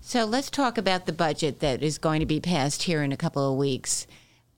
So 0.00 0.24
let's 0.24 0.50
talk 0.50 0.78
about 0.78 1.06
the 1.06 1.12
budget 1.12 1.58
that 1.60 1.82
is 1.82 1.98
going 1.98 2.20
to 2.20 2.26
be 2.26 2.38
passed 2.40 2.84
here 2.84 3.02
in 3.02 3.10
a 3.10 3.16
couple 3.16 3.50
of 3.50 3.58
weeks. 3.58 4.06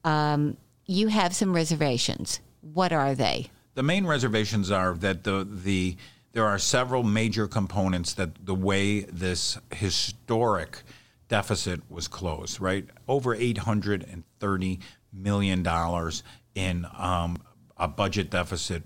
Um, 0.04 0.58
you 0.84 1.08
have 1.08 1.34
some 1.34 1.54
reservations. 1.54 2.40
What 2.60 2.92
are 2.92 3.14
they? 3.14 3.50
The 3.78 3.84
main 3.84 4.06
reservations 4.06 4.72
are 4.72 4.94
that 4.94 5.22
the 5.22 5.46
the 5.48 5.96
there 6.32 6.44
are 6.44 6.58
several 6.58 7.04
major 7.04 7.46
components 7.46 8.12
that 8.14 8.44
the 8.44 8.52
way 8.52 9.02
this 9.02 9.56
historic 9.72 10.82
deficit 11.28 11.88
was 11.88 12.08
closed, 12.08 12.60
right? 12.60 12.84
Over 13.06 13.36
eight 13.36 13.58
hundred 13.58 14.04
and 14.10 14.24
thirty 14.40 14.80
million 15.12 15.62
dollars 15.62 16.24
in 16.56 16.88
um, 16.96 17.40
a 17.76 17.86
budget 17.86 18.30
deficit 18.30 18.82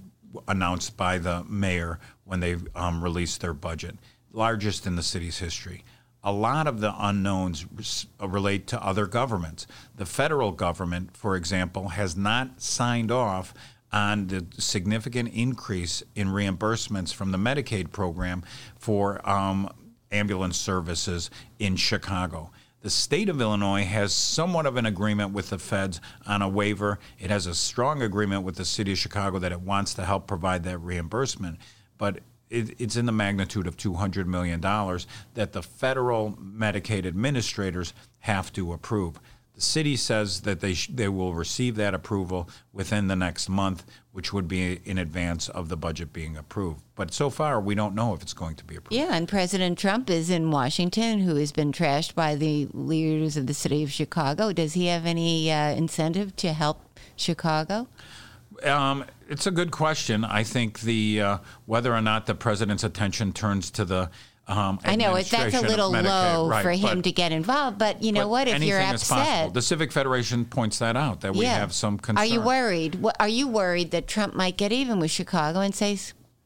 announced 0.46 0.94
by 0.98 1.16
the 1.16 1.42
mayor 1.44 1.98
when 2.24 2.40
they 2.40 2.56
um, 2.74 3.02
released 3.02 3.40
their 3.40 3.54
budget, 3.54 3.96
largest 4.30 4.86
in 4.86 4.96
the 4.96 5.02
city's 5.02 5.38
history 5.38 5.84
a 6.24 6.32
lot 6.32 6.66
of 6.66 6.80
the 6.80 6.94
unknowns 6.98 7.66
relate 8.20 8.66
to 8.68 8.84
other 8.84 9.06
governments. 9.06 9.66
The 9.96 10.06
federal 10.06 10.52
government, 10.52 11.16
for 11.16 11.34
example, 11.34 11.88
has 11.88 12.16
not 12.16 12.62
signed 12.62 13.10
off 13.10 13.52
on 13.92 14.28
the 14.28 14.46
significant 14.58 15.28
increase 15.34 16.02
in 16.14 16.28
reimbursements 16.28 17.12
from 17.12 17.30
the 17.30 17.38
Medicaid 17.38 17.92
program 17.92 18.42
for 18.78 19.26
um, 19.28 19.68
ambulance 20.10 20.56
services 20.56 21.30
in 21.58 21.76
Chicago. 21.76 22.50
The 22.80 22.90
state 22.90 23.28
of 23.28 23.40
Illinois 23.40 23.84
has 23.84 24.12
somewhat 24.12 24.66
of 24.66 24.76
an 24.76 24.86
agreement 24.86 25.32
with 25.32 25.50
the 25.50 25.58
feds 25.58 26.00
on 26.26 26.42
a 26.42 26.48
waiver. 26.48 26.98
It 27.18 27.30
has 27.30 27.46
a 27.46 27.54
strong 27.54 28.02
agreement 28.02 28.42
with 28.42 28.56
the 28.56 28.64
city 28.64 28.92
of 28.92 28.98
Chicago 28.98 29.38
that 29.38 29.52
it 29.52 29.60
wants 29.60 29.94
to 29.94 30.04
help 30.04 30.26
provide 30.26 30.64
that 30.64 30.78
reimbursement. 30.78 31.58
But 31.96 32.20
it, 32.50 32.80
it's 32.80 32.96
in 32.96 33.06
the 33.06 33.12
magnitude 33.12 33.68
of 33.68 33.76
$200 33.76 34.26
million 34.26 34.60
that 34.60 35.52
the 35.52 35.62
federal 35.62 36.32
Medicaid 36.32 37.06
administrators 37.06 37.94
have 38.20 38.52
to 38.54 38.72
approve. 38.72 39.20
City 39.62 39.96
says 39.96 40.42
that 40.42 40.60
they, 40.60 40.74
sh- 40.74 40.90
they 40.92 41.08
will 41.08 41.34
receive 41.34 41.76
that 41.76 41.94
approval 41.94 42.48
within 42.72 43.08
the 43.08 43.16
next 43.16 43.48
month, 43.48 43.84
which 44.12 44.32
would 44.32 44.48
be 44.48 44.80
in 44.84 44.98
advance 44.98 45.48
of 45.48 45.68
the 45.68 45.76
budget 45.76 46.12
being 46.12 46.36
approved. 46.36 46.82
But 46.94 47.12
so 47.12 47.30
far, 47.30 47.60
we 47.60 47.74
don't 47.74 47.94
know 47.94 48.14
if 48.14 48.22
it's 48.22 48.32
going 48.34 48.56
to 48.56 48.64
be 48.64 48.76
approved. 48.76 48.94
Yeah, 48.94 49.14
and 49.14 49.28
President 49.28 49.78
Trump 49.78 50.10
is 50.10 50.30
in 50.30 50.50
Washington, 50.50 51.20
who 51.20 51.36
has 51.36 51.52
been 51.52 51.72
trashed 51.72 52.14
by 52.14 52.34
the 52.34 52.68
leaders 52.72 53.36
of 53.36 53.46
the 53.46 53.54
city 53.54 53.82
of 53.82 53.90
Chicago. 53.90 54.52
Does 54.52 54.74
he 54.74 54.86
have 54.86 55.06
any 55.06 55.50
uh, 55.50 55.70
incentive 55.70 56.36
to 56.36 56.52
help 56.52 56.82
Chicago? 57.16 57.88
Um, 58.64 59.04
it's 59.28 59.46
a 59.46 59.50
good 59.50 59.70
question. 59.70 60.24
I 60.24 60.42
think 60.42 60.80
the 60.80 61.20
uh, 61.20 61.38
whether 61.66 61.94
or 61.94 62.00
not 62.00 62.26
the 62.26 62.34
president's 62.34 62.84
attention 62.84 63.32
turns 63.32 63.70
to 63.72 63.84
the 63.84 64.10
um, 64.48 64.80
I 64.84 64.96
know 64.96 65.14
that's 65.14 65.54
a 65.54 65.60
little 65.60 65.92
low 65.92 66.48
right, 66.48 66.62
for 66.62 66.72
him 66.72 66.98
but, 66.98 67.04
to 67.04 67.12
get 67.12 67.30
involved, 67.30 67.78
but 67.78 68.02
you 68.02 68.10
know 68.10 68.22
but 68.22 68.28
what? 68.28 68.48
If 68.48 68.62
you're 68.62 68.78
anything 68.78 68.94
is 68.96 69.04
possible. 69.08 69.20
upset, 69.20 69.54
the 69.54 69.62
Civic 69.62 69.92
Federation 69.92 70.44
points 70.44 70.80
that 70.80 70.96
out 70.96 71.20
that 71.20 71.34
we 71.34 71.44
yeah. 71.44 71.58
have 71.58 71.72
some 71.72 71.96
concern. 71.96 72.22
Are 72.22 72.26
you 72.26 72.40
worried? 72.40 73.02
Are 73.20 73.28
you 73.28 73.46
worried 73.46 73.92
that 73.92 74.08
Trump 74.08 74.34
might 74.34 74.56
get 74.56 74.72
even 74.72 74.98
with 74.98 75.12
Chicago 75.12 75.60
and 75.60 75.72
say, 75.72 75.96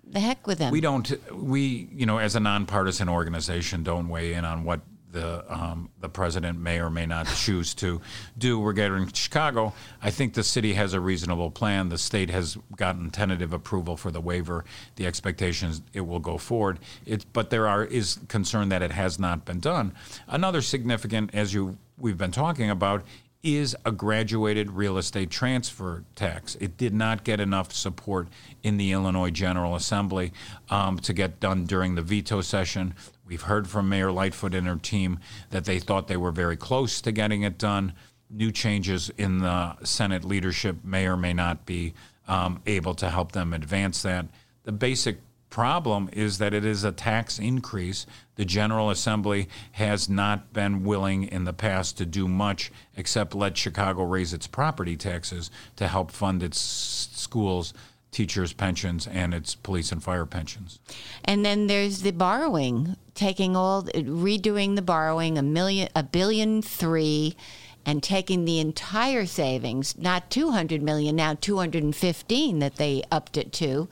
"The 0.04 0.20
heck 0.20 0.46
with 0.46 0.58
them"? 0.58 0.72
We 0.72 0.82
don't. 0.82 1.10
We 1.32 1.88
you 1.90 2.04
know 2.04 2.18
as 2.18 2.36
a 2.36 2.40
nonpartisan 2.40 3.08
organization 3.08 3.82
don't 3.82 4.08
weigh 4.08 4.34
in 4.34 4.44
on 4.44 4.64
what 4.64 4.80
the 5.16 5.44
um, 5.52 5.88
the 6.00 6.08
president 6.10 6.60
may 6.60 6.78
or 6.78 6.90
may 6.90 7.06
not 7.06 7.26
choose 7.26 7.74
to 7.74 8.00
do 8.36 8.62
regarding 8.62 9.10
Chicago. 9.12 9.72
I 10.02 10.10
think 10.10 10.34
the 10.34 10.44
city 10.44 10.74
has 10.74 10.92
a 10.92 11.00
reasonable 11.00 11.50
plan. 11.50 11.88
The 11.88 11.98
state 11.98 12.28
has 12.30 12.58
gotten 12.76 13.10
tentative 13.10 13.54
approval 13.54 13.96
for 13.96 14.10
the 14.10 14.20
waiver. 14.20 14.64
The 14.96 15.06
expectation 15.06 15.70
is 15.70 15.80
it 15.94 16.02
will 16.02 16.20
go 16.20 16.36
forward. 16.36 16.78
It, 17.06 17.24
but 17.32 17.48
there 17.48 17.66
are 17.66 17.84
is 17.84 18.18
concern 18.28 18.68
that 18.68 18.82
it 18.82 18.92
has 18.92 19.18
not 19.18 19.46
been 19.46 19.60
done. 19.60 19.92
Another 20.28 20.60
significant, 20.60 21.34
as 21.34 21.54
you 21.54 21.78
we've 21.98 22.18
been 22.18 22.30
talking 22.30 22.68
about, 22.68 23.02
is 23.42 23.76
a 23.84 23.92
graduated 23.92 24.72
real 24.72 24.98
estate 24.98 25.30
transfer 25.30 26.04
tax. 26.14 26.56
It 26.56 26.76
did 26.76 26.92
not 26.92 27.24
get 27.24 27.40
enough 27.40 27.72
support 27.72 28.28
in 28.62 28.76
the 28.76 28.92
Illinois 28.92 29.30
General 29.30 29.76
Assembly 29.76 30.32
um, 30.68 30.98
to 30.98 31.12
get 31.12 31.38
done 31.38 31.64
during 31.64 31.94
the 31.94 32.02
veto 32.02 32.40
session. 32.40 32.94
We've 33.26 33.42
heard 33.42 33.68
from 33.68 33.88
Mayor 33.88 34.12
Lightfoot 34.12 34.54
and 34.54 34.66
her 34.66 34.76
team 34.76 35.18
that 35.50 35.64
they 35.64 35.80
thought 35.80 36.06
they 36.06 36.16
were 36.16 36.32
very 36.32 36.56
close 36.56 37.00
to 37.00 37.12
getting 37.12 37.42
it 37.42 37.58
done. 37.58 37.92
New 38.30 38.52
changes 38.52 39.10
in 39.18 39.38
the 39.38 39.76
Senate 39.84 40.24
leadership 40.24 40.76
may 40.84 41.06
or 41.06 41.16
may 41.16 41.32
not 41.32 41.66
be 41.66 41.94
um, 42.28 42.62
able 42.66 42.94
to 42.94 43.10
help 43.10 43.32
them 43.32 43.52
advance 43.52 44.02
that. 44.02 44.26
The 44.64 44.72
basic 44.72 45.18
problem 45.50 46.08
is 46.12 46.38
that 46.38 46.52
it 46.52 46.64
is 46.64 46.84
a 46.84 46.92
tax 46.92 47.38
increase. 47.38 48.06
The 48.34 48.44
General 48.44 48.90
Assembly 48.90 49.48
has 49.72 50.08
not 50.08 50.52
been 50.52 50.84
willing 50.84 51.24
in 51.24 51.44
the 51.44 51.52
past 51.52 51.96
to 51.98 52.06
do 52.06 52.28
much 52.28 52.70
except 52.96 53.34
let 53.34 53.56
Chicago 53.56 54.04
raise 54.04 54.32
its 54.32 54.46
property 54.46 54.96
taxes 54.96 55.50
to 55.76 55.88
help 55.88 56.10
fund 56.10 56.42
its 56.42 56.60
schools, 56.60 57.72
teachers' 58.16 58.54
pensions, 58.54 59.06
and 59.06 59.34
its 59.34 59.54
police 59.54 59.92
and 59.92 60.02
fire 60.02 60.24
pensions. 60.24 60.80
And 61.22 61.44
then 61.44 61.66
there's 61.66 62.00
the 62.00 62.12
borrowing, 62.12 62.96
taking 63.14 63.54
all, 63.54 63.82
redoing 63.82 64.74
the 64.74 64.80
borrowing, 64.80 65.36
a 65.36 65.42
million, 65.42 65.90
a 65.94 66.02
billion 66.02 66.62
three, 66.62 67.36
and 67.84 68.02
taking 68.02 68.46
the 68.46 68.58
entire 68.58 69.26
savings, 69.26 69.98
not 69.98 70.30
200 70.30 70.80
million, 70.80 71.14
now 71.14 71.34
215 71.34 72.58
that 72.58 72.76
they 72.76 73.02
upped 73.12 73.36
it 73.36 73.52
to, 73.52 73.86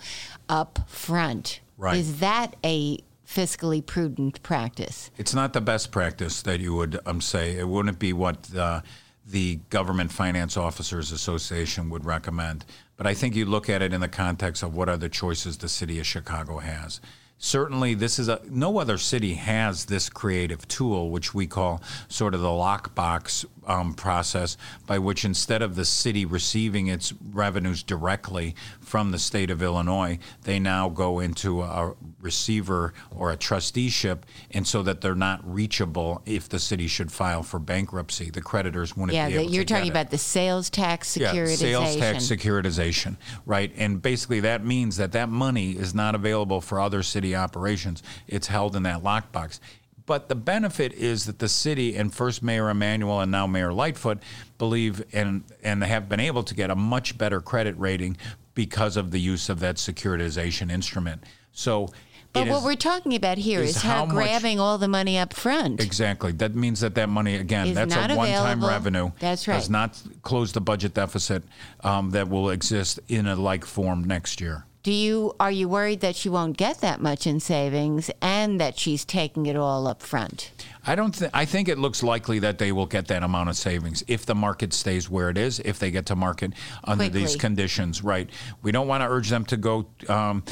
up 0.48 0.88
front. 0.88 1.60
Right. 1.76 1.98
Is 1.98 2.20
that 2.20 2.56
a 2.64 3.00
fiscally 3.28 3.84
prudent 3.84 4.42
practice? 4.42 5.10
It's 5.18 5.34
not 5.34 5.52
the 5.52 5.60
best 5.60 5.92
practice 5.92 6.40
that 6.42 6.60
you 6.60 6.74
would 6.74 6.98
um, 7.04 7.20
say. 7.20 7.58
It 7.58 7.68
wouldn't 7.68 7.98
be 7.98 8.14
what 8.14 8.44
the, 8.44 8.82
the 9.26 9.56
Government 9.70 10.12
Finance 10.12 10.56
Officers 10.56 11.12
Association 11.12 11.90
would 11.90 12.04
recommend. 12.04 12.64
But 12.96 13.06
I 13.06 13.14
think 13.14 13.34
you 13.34 13.46
look 13.46 13.68
at 13.68 13.82
it 13.82 13.92
in 13.92 14.00
the 14.00 14.08
context 14.08 14.62
of 14.62 14.74
what 14.74 14.88
are 14.88 14.96
the 14.96 15.08
choices 15.08 15.58
the 15.58 15.68
city 15.68 15.98
of 15.98 16.06
Chicago 16.06 16.58
has. 16.58 17.00
certainly 17.38 17.94
this 17.94 18.18
is 18.18 18.28
a 18.28 18.40
no 18.48 18.78
other 18.78 18.96
city 18.96 19.34
has 19.34 19.86
this 19.86 20.08
creative 20.08 20.66
tool 20.68 21.10
which 21.10 21.34
we 21.34 21.46
call 21.46 21.82
sort 22.08 22.34
of 22.34 22.40
the 22.40 22.46
lockbox 22.46 23.44
um, 23.66 23.94
process 23.94 24.56
by 24.86 24.98
which 24.98 25.24
instead 25.24 25.62
of 25.62 25.76
the 25.76 25.84
city 25.84 26.24
receiving 26.24 26.86
its 26.88 27.12
revenues 27.32 27.82
directly 27.82 28.54
from 28.80 29.10
the 29.10 29.18
state 29.18 29.50
of 29.50 29.62
illinois 29.62 30.18
they 30.42 30.58
now 30.58 30.88
go 30.88 31.20
into 31.20 31.62
a 31.62 31.94
receiver 32.20 32.92
or 33.14 33.30
a 33.30 33.36
trusteeship 33.36 34.26
and 34.50 34.66
so 34.66 34.82
that 34.82 35.00
they're 35.00 35.14
not 35.14 35.40
reachable 35.44 36.22
if 36.26 36.48
the 36.48 36.58
city 36.58 36.86
should 36.86 37.10
file 37.12 37.42
for 37.42 37.58
bankruptcy 37.58 38.30
the 38.30 38.40
creditors 38.40 38.96
wouldn't 38.96 39.14
Yeah, 39.14 39.28
be 39.28 39.34
that 39.34 39.40
able 39.42 39.52
you're 39.52 39.64
talking 39.64 39.90
about 39.90 40.10
the 40.10 40.18
sales 40.18 40.70
tax 40.70 41.16
securitization. 41.16 41.48
Yeah, 41.70 41.84
sales 41.84 41.96
tax 41.96 42.24
securitization, 42.26 43.16
right? 43.46 43.72
And 43.76 44.00
basically 44.02 44.40
that 44.40 44.64
means 44.64 44.96
that 44.96 45.12
that 45.12 45.28
money 45.28 45.72
is 45.72 45.94
not 45.94 46.14
available 46.14 46.60
for 46.60 46.80
other 46.80 47.02
city 47.02 47.34
operations. 47.34 48.02
It's 48.26 48.48
held 48.48 48.76
in 48.76 48.82
that 48.84 49.02
lockbox. 49.02 49.60
But 50.06 50.28
the 50.28 50.34
benefit 50.34 50.92
is 50.92 51.24
that 51.26 51.38
the 51.38 51.48
city 51.48 51.96
and 51.96 52.12
first 52.12 52.42
Mayor 52.42 52.68
Emanuel 52.68 53.20
and 53.20 53.32
now 53.32 53.46
Mayor 53.46 53.72
Lightfoot 53.72 54.18
believe 54.58 55.02
and 55.14 55.44
and 55.62 55.82
have 55.82 56.08
been 56.08 56.20
able 56.20 56.42
to 56.42 56.54
get 56.54 56.70
a 56.70 56.74
much 56.74 57.16
better 57.16 57.40
credit 57.40 57.74
rating 57.78 58.16
because 58.54 58.96
of 58.96 59.10
the 59.10 59.18
use 59.18 59.48
of 59.48 59.60
that 59.60 59.76
securitization 59.76 60.70
instrument. 60.70 61.24
So 61.52 61.88
But 62.34 62.46
it 62.46 62.50
what 62.50 62.58
is- 62.58 62.64
we're 62.64 62.74
talking 62.76 63.14
about 63.14 63.38
here 63.38 63.60
is 63.60 63.76
is 63.76 63.82
how, 63.82 64.04
how 64.04 64.06
grabbing 64.06 64.60
all 64.60 64.76
the 64.76 64.88
money 64.88 65.16
up 65.18 65.32
front. 65.32 65.80
Exactly. 65.80 66.32
That 66.32 66.54
means 66.54 66.80
that 66.80 66.94
that 66.96 67.08
money 67.08 67.36
again, 67.36 67.68
Is 67.68 67.74
that's 67.74 67.94
a 67.94 68.14
one-time 68.14 68.62
revenue. 68.64 69.10
That's 69.20 69.48
right. 69.48 69.54
Does 69.54 69.70
not 69.70 70.00
close 70.22 70.52
the 70.52 70.60
budget 70.60 70.92
deficit 70.94 71.44
um, 71.82 72.10
that 72.10 72.28
will 72.28 72.50
exist 72.50 73.00
in 73.08 73.26
a 73.26 73.36
like 73.36 73.64
form 73.64 74.04
next 74.04 74.40
year. 74.40 74.66
Do 74.84 74.92
you 74.92 75.34
are 75.40 75.50
you 75.50 75.66
worried 75.66 76.00
that 76.00 76.14
she 76.14 76.28
won't 76.28 76.58
get 76.58 76.82
that 76.82 77.00
much 77.00 77.26
in 77.26 77.40
savings 77.40 78.10
and 78.20 78.60
that 78.60 78.78
she's 78.78 79.06
taking 79.06 79.46
it 79.46 79.56
all 79.56 79.86
up 79.86 80.02
front? 80.02 80.50
I 80.86 80.94
don't. 80.94 81.14
Th- 81.14 81.30
I 81.32 81.46
think 81.46 81.68
it 81.68 81.78
looks 81.78 82.02
likely 82.02 82.40
that 82.40 82.58
they 82.58 82.70
will 82.70 82.84
get 82.84 83.06
that 83.08 83.22
amount 83.22 83.48
of 83.48 83.56
savings 83.56 84.04
if 84.08 84.26
the 84.26 84.34
market 84.34 84.74
stays 84.74 85.08
where 85.08 85.30
it 85.30 85.38
is. 85.38 85.58
If 85.60 85.78
they 85.78 85.90
get 85.90 86.04
to 86.06 86.16
market 86.16 86.52
under 86.84 87.08
these 87.08 87.34
conditions, 87.34 88.04
right? 88.04 88.28
We 88.62 88.72
don't 88.72 88.86
want 88.86 89.02
to 89.02 89.08
urge 89.08 89.30
them 89.30 89.46
to 89.46 89.56
go. 89.56 89.86
Um, 90.06 90.44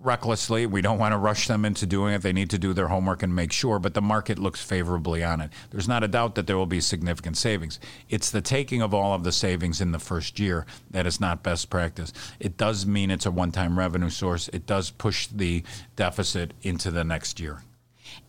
recklessly. 0.00 0.66
We 0.66 0.80
don't 0.80 0.98
want 0.98 1.12
to 1.12 1.18
rush 1.18 1.48
them 1.48 1.64
into 1.64 1.86
doing 1.86 2.14
it. 2.14 2.22
They 2.22 2.32
need 2.32 2.50
to 2.50 2.58
do 2.58 2.72
their 2.72 2.88
homework 2.88 3.22
and 3.22 3.34
make 3.34 3.52
sure 3.52 3.78
but 3.78 3.94
the 3.94 4.02
market 4.02 4.38
looks 4.38 4.62
favorably 4.62 5.24
on 5.24 5.40
it. 5.40 5.50
There's 5.70 5.88
not 5.88 6.04
a 6.04 6.08
doubt 6.08 6.34
that 6.36 6.46
there 6.46 6.56
will 6.56 6.66
be 6.66 6.80
significant 6.80 7.36
savings. 7.36 7.80
It's 8.08 8.30
the 8.30 8.40
taking 8.40 8.82
of 8.82 8.94
all 8.94 9.14
of 9.14 9.24
the 9.24 9.32
savings 9.32 9.80
in 9.80 9.92
the 9.92 9.98
first 9.98 10.38
year 10.38 10.66
that 10.90 11.06
is 11.06 11.20
not 11.20 11.42
best 11.42 11.70
practice. 11.70 12.12
It 12.40 12.56
does 12.56 12.86
mean 12.86 13.10
it's 13.10 13.26
a 13.26 13.30
one-time 13.30 13.78
revenue 13.78 14.10
source. 14.10 14.48
It 14.48 14.66
does 14.66 14.90
push 14.90 15.26
the 15.26 15.62
deficit 15.96 16.54
into 16.62 16.90
the 16.90 17.04
next 17.04 17.40
year 17.40 17.62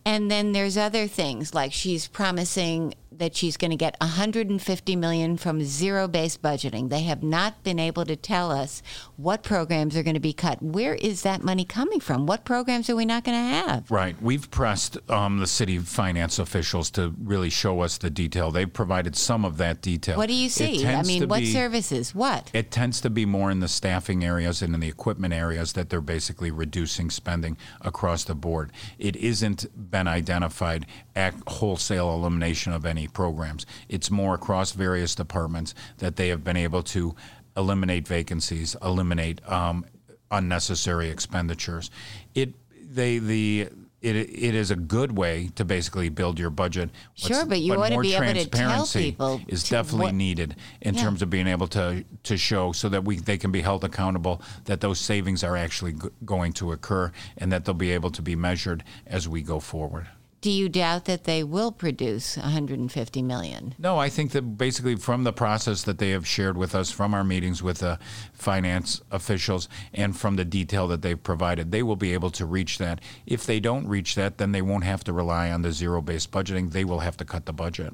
And 0.05 0.29
then 0.29 0.51
there's 0.53 0.77
other 0.77 1.07
things 1.07 1.53
like 1.53 1.73
she's 1.73 2.07
promising 2.07 2.95
that 3.19 3.35
she's 3.35 3.57
going 3.57 3.71
to 3.71 3.77
get 3.77 3.95
150 3.99 4.95
million 4.95 5.37
from 5.37 5.61
zero-based 5.61 6.41
budgeting. 6.41 6.89
They 6.89 7.01
have 7.01 7.21
not 7.21 7.63
been 7.63 7.77
able 7.77 8.05
to 8.05 8.15
tell 8.15 8.49
us 8.49 8.81
what 9.17 9.43
programs 9.43 9.97
are 9.97 10.03
going 10.03 10.15
to 10.15 10.19
be 10.19 10.33
cut. 10.33 10.61
Where 10.61 10.95
is 10.95 11.23
that 11.23 11.43
money 11.43 11.65
coming 11.65 11.99
from? 11.99 12.25
What 12.25 12.45
programs 12.45 12.89
are 12.89 12.95
we 12.95 13.05
not 13.05 13.25
going 13.25 13.37
to 13.37 13.43
have? 13.43 13.91
Right. 13.91 14.19
We've 14.21 14.49
pressed 14.49 14.97
um, 15.09 15.39
the 15.39 15.47
city 15.47 15.77
finance 15.79 16.39
officials 16.39 16.89
to 16.91 17.13
really 17.21 17.49
show 17.49 17.81
us 17.81 17.97
the 17.97 18.09
detail. 18.09 18.51
They've 18.51 18.71
provided 18.71 19.15
some 19.15 19.43
of 19.43 19.57
that 19.57 19.81
detail. 19.81 20.17
What 20.17 20.29
do 20.29 20.35
you 20.35 20.49
see? 20.49 20.85
I 20.87 21.03
mean, 21.03 21.27
what 21.27 21.41
be- 21.41 21.51
services? 21.51 22.15
What? 22.15 22.49
It 22.53 22.71
tends 22.71 23.01
to 23.01 23.09
be 23.09 23.25
more 23.25 23.51
in 23.51 23.59
the 23.59 23.67
staffing 23.67 24.23
areas 24.23 24.61
and 24.61 24.73
in 24.73 24.79
the 24.79 24.87
equipment 24.87 25.33
areas 25.33 25.73
that 25.73 25.89
they're 25.89 25.99
basically 25.99 26.51
reducing 26.51 27.09
spending 27.09 27.57
across 27.81 28.23
the 28.23 28.35
board. 28.35 28.71
It 28.97 29.17
isn't 29.17 29.65
been 29.91 30.07
identified 30.07 30.85
at 31.15 31.33
wholesale 31.47 32.13
elimination 32.13 32.73
of 32.73 32.85
any 32.85 33.07
programs. 33.07 33.65
It's 33.87 34.11
more 34.11 34.35
across 34.35 34.71
various 34.71 35.15
departments 35.15 35.73
that 35.97 36.15
they 36.15 36.29
have 36.29 36.43
been 36.43 36.57
able 36.57 36.83
to 36.83 37.15
eliminate 37.55 38.07
vacancies, 38.07 38.75
eliminate 38.81 39.41
um, 39.49 39.85
unnecessary 40.31 41.09
expenditures. 41.09 41.89
It 42.35 42.53
they 42.91 43.19
the 43.19 43.69
it, 44.01 44.15
it 44.15 44.55
is 44.55 44.71
a 44.71 44.75
good 44.75 45.17
way 45.17 45.49
to 45.55 45.65
basically 45.65 46.09
build 46.09 46.39
your 46.39 46.49
budget. 46.49 46.89
Sure, 47.15 47.45
but 47.45 47.59
you 47.59 47.73
ought 47.73 47.89
to 47.89 47.99
be 47.99 48.13
able 48.15 48.25
to 48.27 48.33
tell 48.33 48.85
transparency 48.85 49.11
people 49.11 49.41
is 49.47 49.67
definitely 49.67 50.05
what- 50.05 50.13
needed 50.15 50.55
in 50.81 50.95
Yeah. 50.95 51.01
terms 51.03 51.21
of 51.21 51.29
being 51.29 51.47
able 51.47 51.67
to 51.67 52.03
to 52.23 52.37
show 52.37 52.71
so 52.71 52.87
that 52.89 53.03
we 53.05 53.17
they 53.17 53.37
can 53.37 53.51
be 53.51 53.61
held 53.61 53.83
accountable 53.83 54.41
that 54.65 54.81
those 54.81 54.99
savings 54.99 55.43
are 55.43 55.57
actually 55.57 55.93
g- 55.93 56.07
going 56.25 56.53
to 56.53 56.71
occur 56.71 57.11
and 57.37 57.51
that 57.51 57.65
they'll 57.65 57.73
be 57.73 57.91
able 57.91 58.11
to 58.11 58.21
be 58.21 58.35
measured 58.35 58.83
as 59.07 59.27
we 59.27 59.41
go 59.41 59.59
forward. 59.59 60.07
Do 60.41 60.49
you 60.49 60.69
doubt 60.69 61.03
that 61.05 61.25
they 61.25 61.43
will 61.43 61.71
produce 61.71 62.37
150 62.37 63.21
million? 63.21 63.75
No, 63.77 63.97
I 63.97 64.07
think 64.07 64.31
that 64.31 64.57
basically 64.57 64.95
from 64.95 65.25
the 65.25 65.33
process 65.33 65.83
that 65.83 65.97
they 65.97 66.11
have 66.11 66.25
shared 66.25 66.57
with 66.57 66.73
us, 66.73 66.91
from 66.91 67.13
our 67.13 67.25
meetings 67.25 67.61
with 67.61 67.79
the 67.79 67.99
finance 68.31 69.01
officials, 69.11 69.67
and 69.93 70.17
from 70.17 70.37
the 70.37 70.45
detail 70.45 70.87
that 70.87 71.01
they've 71.01 71.21
provided, 71.21 71.71
they 71.71 71.83
will 71.83 71.97
be 71.97 72.13
able 72.13 72.29
to 72.31 72.45
reach 72.45 72.77
that. 72.77 73.01
If 73.25 73.45
they 73.45 73.59
don't 73.59 73.87
reach 73.87 74.15
that, 74.15 74.37
then 74.37 74.53
they 74.53 74.61
won't 74.61 74.85
have 74.85 75.03
to 75.05 75.13
rely 75.13 75.51
on 75.51 75.61
the 75.61 75.73
zero 75.73 76.01
based 76.01 76.31
budgeting. 76.31 76.71
They 76.71 76.85
will 76.85 76.99
have 76.99 77.17
to 77.17 77.25
cut 77.25 77.45
the 77.45 77.53
budget. 77.53 77.93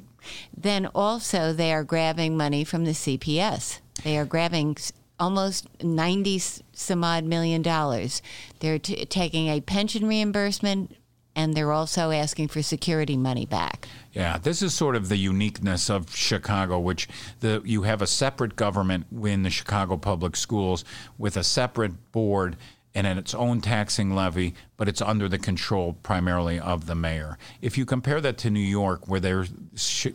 Then 0.56 0.86
also 0.88 1.52
they 1.52 1.74
are 1.74 1.84
grabbing 1.84 2.38
money 2.38 2.64
from 2.64 2.86
the 2.86 2.92
CPS. 2.92 3.80
They 4.04 4.20
are 4.20 4.26
grabbing 4.26 4.78
almost 5.20 5.68
90 5.82 6.40
some 6.74 7.04
odd 7.04 7.24
million 7.24 7.62
dollars. 7.62 8.22
They're 8.60 8.80
t- 8.80 9.06
taking 9.06 9.48
a 9.48 9.62
pension 9.62 10.08
reimbursement 10.08 10.96
and 11.36 11.54
they're 11.54 11.72
also 11.72 12.12
asking 12.12 12.48
for 12.48 12.62
security 12.62 13.18
money 13.18 13.46
back. 13.46 13.88
Yeah, 14.14 14.38
this 14.38 14.62
is 14.62 14.74
sort 14.74 14.96
of 14.96 15.10
the 15.10 15.18
uniqueness 15.18 15.90
of 15.90 16.16
Chicago, 16.16 16.80
which 16.80 17.08
the 17.42 17.62
you 17.66 17.84
have 17.84 18.02
a 18.02 18.08
separate 18.08 18.56
government 18.56 19.08
in 19.24 19.44
the 19.44 19.50
Chicago 19.50 19.98
Public 19.98 20.36
Schools 20.36 20.86
with 21.18 21.38
a 21.38 21.44
separate 21.44 22.12
board 22.12 22.56
and 22.96 23.20
its 23.20 23.36
own 23.36 23.60
taxing 23.60 24.16
levy, 24.16 24.56
but 24.78 24.88
it's 24.88 25.02
under 25.02 25.28
the 25.28 25.38
control 25.38 25.98
primarily 26.02 26.58
of 26.58 26.86
the 26.86 26.96
mayor. 26.96 27.38
If 27.62 27.78
you 27.78 27.86
compare 27.86 28.22
that 28.22 28.38
to 28.40 28.50
New 28.50 28.62
York, 28.62 29.10
where 29.10 29.20
their 29.20 29.46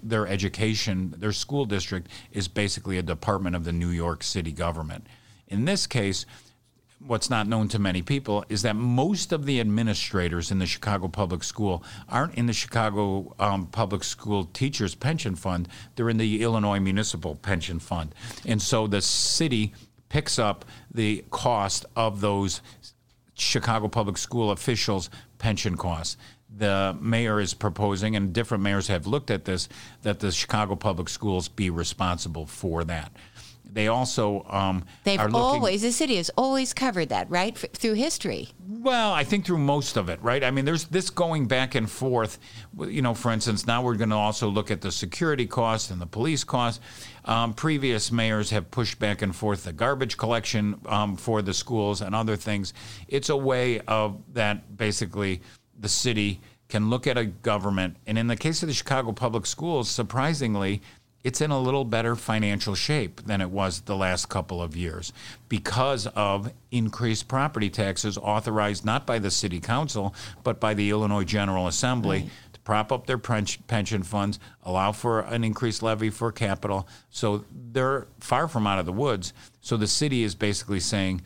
their 0.02 0.26
education, 0.26 1.14
their 1.18 1.32
school 1.32 1.66
district 1.66 2.08
is 2.32 2.48
basically 2.48 2.96
a 2.96 3.02
department 3.02 3.54
of 3.54 3.64
the 3.64 3.72
New 3.72 3.90
York 3.90 4.22
City 4.22 4.52
government. 4.52 5.06
In 5.46 5.66
this 5.66 5.86
case, 5.86 6.24
what's 7.06 7.30
not 7.30 7.48
known 7.48 7.68
to 7.68 7.78
many 7.78 8.02
people 8.02 8.44
is 8.48 8.62
that 8.62 8.76
most 8.76 9.32
of 9.32 9.46
the 9.46 9.60
administrators 9.60 10.50
in 10.50 10.58
the 10.58 10.66
Chicago 10.66 11.08
Public 11.08 11.42
School 11.42 11.82
aren't 12.08 12.34
in 12.34 12.46
the 12.46 12.52
Chicago 12.52 13.34
um, 13.38 13.66
Public 13.66 14.04
School 14.04 14.44
Teachers 14.44 14.94
Pension 14.94 15.34
Fund. 15.34 15.68
They're 15.96 16.10
in 16.10 16.18
the 16.18 16.42
Illinois 16.42 16.80
Municipal 16.80 17.36
Pension 17.36 17.78
Fund. 17.78 18.14
And 18.44 18.60
so 18.60 18.86
the 18.86 19.00
city 19.00 19.72
picks 20.08 20.38
up 20.38 20.64
the 20.92 21.24
cost 21.30 21.86
of 21.96 22.20
those 22.20 22.60
Chicago 23.34 23.88
Public 23.88 24.18
School 24.18 24.50
officials' 24.50 25.08
pension 25.38 25.76
costs. 25.76 26.16
The 26.54 26.96
mayor 27.00 27.40
is 27.40 27.54
proposing, 27.54 28.16
and 28.16 28.32
different 28.32 28.62
mayors 28.62 28.88
have 28.88 29.06
looked 29.06 29.30
at 29.30 29.44
this, 29.44 29.68
that 30.02 30.18
the 30.18 30.32
Chicago 30.32 30.74
Public 30.74 31.08
Schools 31.08 31.48
be 31.48 31.70
responsible 31.70 32.44
for 32.44 32.84
that. 32.84 33.12
They 33.72 33.88
also 33.88 34.44
um, 34.48 34.84
They've 35.04 35.18
are 35.18 35.30
looking, 35.30 35.40
always, 35.40 35.82
the 35.82 35.92
city 35.92 36.16
has 36.16 36.30
always 36.36 36.74
covered 36.74 37.08
that, 37.10 37.30
right? 37.30 37.52
F- 37.54 37.70
through 37.72 37.94
history. 37.94 38.48
well, 38.66 39.12
I 39.12 39.24
think 39.24 39.46
through 39.46 39.58
most 39.58 39.96
of 39.96 40.08
it, 40.08 40.22
right? 40.22 40.42
I 40.42 40.50
mean, 40.50 40.64
there's 40.64 40.84
this 40.84 41.10
going 41.10 41.46
back 41.46 41.74
and 41.74 41.90
forth. 41.90 42.38
You 42.78 43.02
know, 43.02 43.14
for 43.14 43.30
instance, 43.30 43.66
now 43.66 43.82
we're 43.82 43.96
going 43.96 44.10
to 44.10 44.16
also 44.16 44.48
look 44.48 44.70
at 44.70 44.80
the 44.80 44.90
security 44.90 45.46
costs 45.46 45.90
and 45.90 46.00
the 46.00 46.06
police 46.06 46.44
costs. 46.44 46.80
Um, 47.24 47.52
previous 47.54 48.10
mayors 48.10 48.50
have 48.50 48.70
pushed 48.70 48.98
back 48.98 49.22
and 49.22 49.34
forth 49.36 49.64
the 49.64 49.72
garbage 49.72 50.16
collection 50.16 50.80
um, 50.86 51.16
for 51.16 51.42
the 51.42 51.52
schools 51.52 52.00
and 52.00 52.14
other 52.14 52.36
things. 52.36 52.72
It's 53.08 53.28
a 53.28 53.36
way 53.36 53.80
of 53.80 54.20
that 54.32 54.76
basically 54.76 55.42
the 55.78 55.88
city 55.88 56.40
can 56.70 56.88
look 56.88 57.06
at 57.06 57.18
a 57.18 57.24
government, 57.24 57.96
and 58.06 58.16
in 58.16 58.28
the 58.28 58.36
case 58.36 58.62
of 58.62 58.68
the 58.68 58.74
Chicago 58.74 59.12
Public 59.12 59.44
Schools, 59.44 59.90
surprisingly, 59.90 60.80
it's 61.22 61.40
in 61.40 61.50
a 61.50 61.60
little 61.60 61.84
better 61.84 62.16
financial 62.16 62.74
shape 62.74 63.22
than 63.26 63.40
it 63.40 63.50
was 63.50 63.82
the 63.82 63.96
last 63.96 64.28
couple 64.28 64.62
of 64.62 64.76
years 64.76 65.12
because 65.48 66.06
of 66.08 66.52
increased 66.70 67.28
property 67.28 67.68
taxes 67.68 68.16
authorized 68.18 68.84
not 68.84 69.06
by 69.06 69.18
the 69.18 69.30
city 69.30 69.60
council 69.60 70.14
but 70.42 70.60
by 70.60 70.74
the 70.74 70.90
Illinois 70.90 71.24
General 71.24 71.66
Assembly 71.66 72.28
to 72.52 72.60
prop 72.60 72.92
up 72.92 73.06
their 73.06 73.18
pension 73.18 74.02
funds, 74.02 74.38
allow 74.62 74.92
for 74.92 75.20
an 75.20 75.44
increased 75.44 75.82
levy 75.82 76.10
for 76.10 76.32
capital. 76.32 76.88
So 77.10 77.44
they're 77.50 78.06
far 78.18 78.48
from 78.48 78.66
out 78.66 78.78
of 78.78 78.86
the 78.86 78.92
woods. 78.92 79.32
So 79.60 79.76
the 79.76 79.86
city 79.86 80.22
is 80.22 80.34
basically 80.34 80.80
saying 80.80 81.22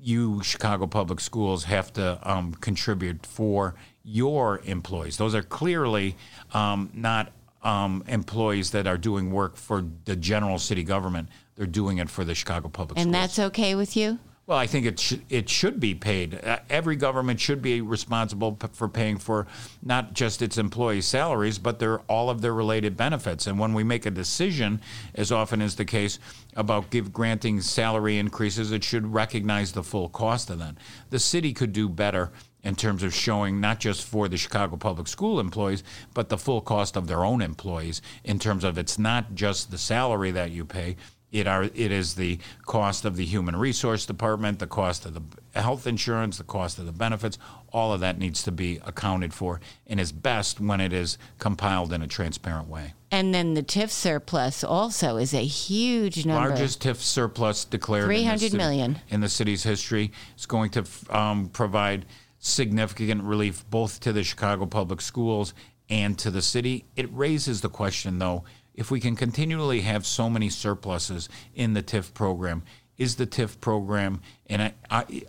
you 0.00 0.42
Chicago 0.42 0.86
Public 0.86 1.20
Schools 1.20 1.64
have 1.64 1.92
to 1.94 2.18
um, 2.22 2.54
contribute 2.54 3.26
for 3.26 3.74
your 4.04 4.60
employees. 4.64 5.16
Those 5.16 5.34
are 5.34 5.42
clearly 5.42 6.16
um, 6.54 6.90
not 6.94 7.32
um, 7.62 8.04
employees 8.08 8.70
that 8.72 8.86
are 8.86 8.98
doing 8.98 9.30
work 9.32 9.56
for 9.56 9.84
the 10.04 10.16
general 10.16 10.58
city 10.58 10.82
government. 10.84 11.28
They're 11.56 11.66
doing 11.66 11.98
it 11.98 12.08
for 12.08 12.24
the 12.24 12.34
Chicago 12.34 12.68
Public 12.68 12.98
And 12.98 13.06
Schools. 13.10 13.12
that's 13.12 13.38
okay 13.50 13.74
with 13.74 13.96
you? 13.96 14.18
Well, 14.46 14.56
I 14.56 14.66
think 14.66 14.86
it 14.86 14.98
sh- 14.98 15.16
it 15.28 15.50
should 15.50 15.78
be 15.78 15.94
paid. 15.94 16.42
Uh, 16.42 16.60
every 16.70 16.96
government 16.96 17.38
should 17.38 17.60
be 17.60 17.82
responsible 17.82 18.52
p- 18.52 18.68
for 18.72 18.88
paying 18.88 19.18
for 19.18 19.46
not 19.82 20.14
just 20.14 20.40
its 20.40 20.56
employees' 20.56 21.04
salaries, 21.04 21.58
but 21.58 21.78
their 21.80 21.98
all 22.08 22.30
of 22.30 22.40
their 22.40 22.54
related 22.54 22.96
benefits. 22.96 23.46
And 23.46 23.58
when 23.58 23.74
we 23.74 23.84
make 23.84 24.06
a 24.06 24.10
decision, 24.10 24.80
as 25.14 25.30
often 25.30 25.60
is 25.60 25.76
the 25.76 25.84
case, 25.84 26.18
about 26.56 26.88
give 26.88 27.12
granting 27.12 27.60
salary 27.60 28.16
increases, 28.18 28.72
it 28.72 28.82
should 28.84 29.12
recognize 29.12 29.72
the 29.72 29.82
full 29.82 30.08
cost 30.08 30.48
of 30.48 30.58
that. 30.60 30.76
The 31.10 31.18
city 31.18 31.52
could 31.52 31.74
do 31.74 31.86
better 31.86 32.30
in 32.62 32.74
terms 32.74 33.02
of 33.02 33.14
showing 33.14 33.60
not 33.60 33.80
just 33.80 34.04
for 34.04 34.28
the 34.28 34.36
Chicago 34.36 34.76
public 34.76 35.08
school 35.08 35.40
employees, 35.40 35.82
but 36.14 36.28
the 36.28 36.38
full 36.38 36.60
cost 36.60 36.96
of 36.96 37.06
their 37.06 37.24
own 37.24 37.40
employees 37.40 38.02
in 38.24 38.38
terms 38.38 38.64
of 38.64 38.78
it's 38.78 38.98
not 38.98 39.34
just 39.34 39.70
the 39.70 39.78
salary 39.78 40.30
that 40.32 40.50
you 40.50 40.64
pay, 40.64 40.96
it 41.30 41.46
are 41.46 41.64
it 41.64 41.92
is 41.92 42.14
the 42.14 42.38
cost 42.64 43.04
of 43.04 43.16
the 43.16 43.24
human 43.24 43.54
resource 43.56 44.06
department, 44.06 44.58
the 44.58 44.66
cost 44.66 45.04
of 45.04 45.14
the 45.14 45.60
health 45.60 45.86
insurance, 45.86 46.38
the 46.38 46.44
cost 46.44 46.78
of 46.78 46.86
the 46.86 46.92
benefits. 46.92 47.38
All 47.70 47.92
of 47.92 48.00
that 48.00 48.18
needs 48.18 48.42
to 48.44 48.52
be 48.52 48.80
accounted 48.86 49.34
for, 49.34 49.60
and 49.86 50.00
is 50.00 50.10
best 50.10 50.58
when 50.58 50.80
it 50.80 50.92
is 50.92 51.18
compiled 51.38 51.92
in 51.92 52.00
a 52.00 52.06
transparent 52.06 52.66
way. 52.66 52.94
And 53.10 53.34
then 53.34 53.52
the 53.52 53.62
TIF 53.62 53.90
surplus 53.90 54.64
also 54.64 55.18
is 55.18 55.34
a 55.34 55.44
huge 55.44 56.24
number. 56.24 56.48
Largest 56.48 56.82
TIF 56.82 56.96
surplus 56.96 57.66
declared. 57.66 58.06
Three 58.06 58.18
in 58.18 58.22
the 58.22 58.28
hundred 58.28 58.52
city- 58.52 59.00
in 59.10 59.20
the 59.20 59.28
city's 59.28 59.62
history. 59.64 60.12
It's 60.34 60.46
going 60.46 60.70
to 60.70 60.86
um, 61.10 61.50
provide 61.50 62.06
significant 62.38 63.22
relief 63.22 63.68
both 63.68 64.00
to 64.00 64.12
the 64.12 64.22
Chicago 64.22 64.66
public 64.66 65.00
schools 65.00 65.54
and 65.88 66.18
to 66.18 66.30
the 66.30 66.42
city. 66.42 66.84
It 66.96 67.12
raises 67.12 67.60
the 67.60 67.68
question, 67.68 68.18
though, 68.18 68.44
if 68.74 68.90
we 68.90 69.00
can 69.00 69.16
continually 69.16 69.80
have 69.80 70.06
so 70.06 70.30
many 70.30 70.48
surpluses 70.48 71.28
in 71.54 71.74
the 71.74 71.82
TIF 71.82 72.14
program, 72.14 72.62
is 72.96 73.16
the 73.16 73.26
TIF 73.26 73.60
program 73.60 74.20
and 74.46 74.62
I, 74.62 74.72
I, 74.90 75.22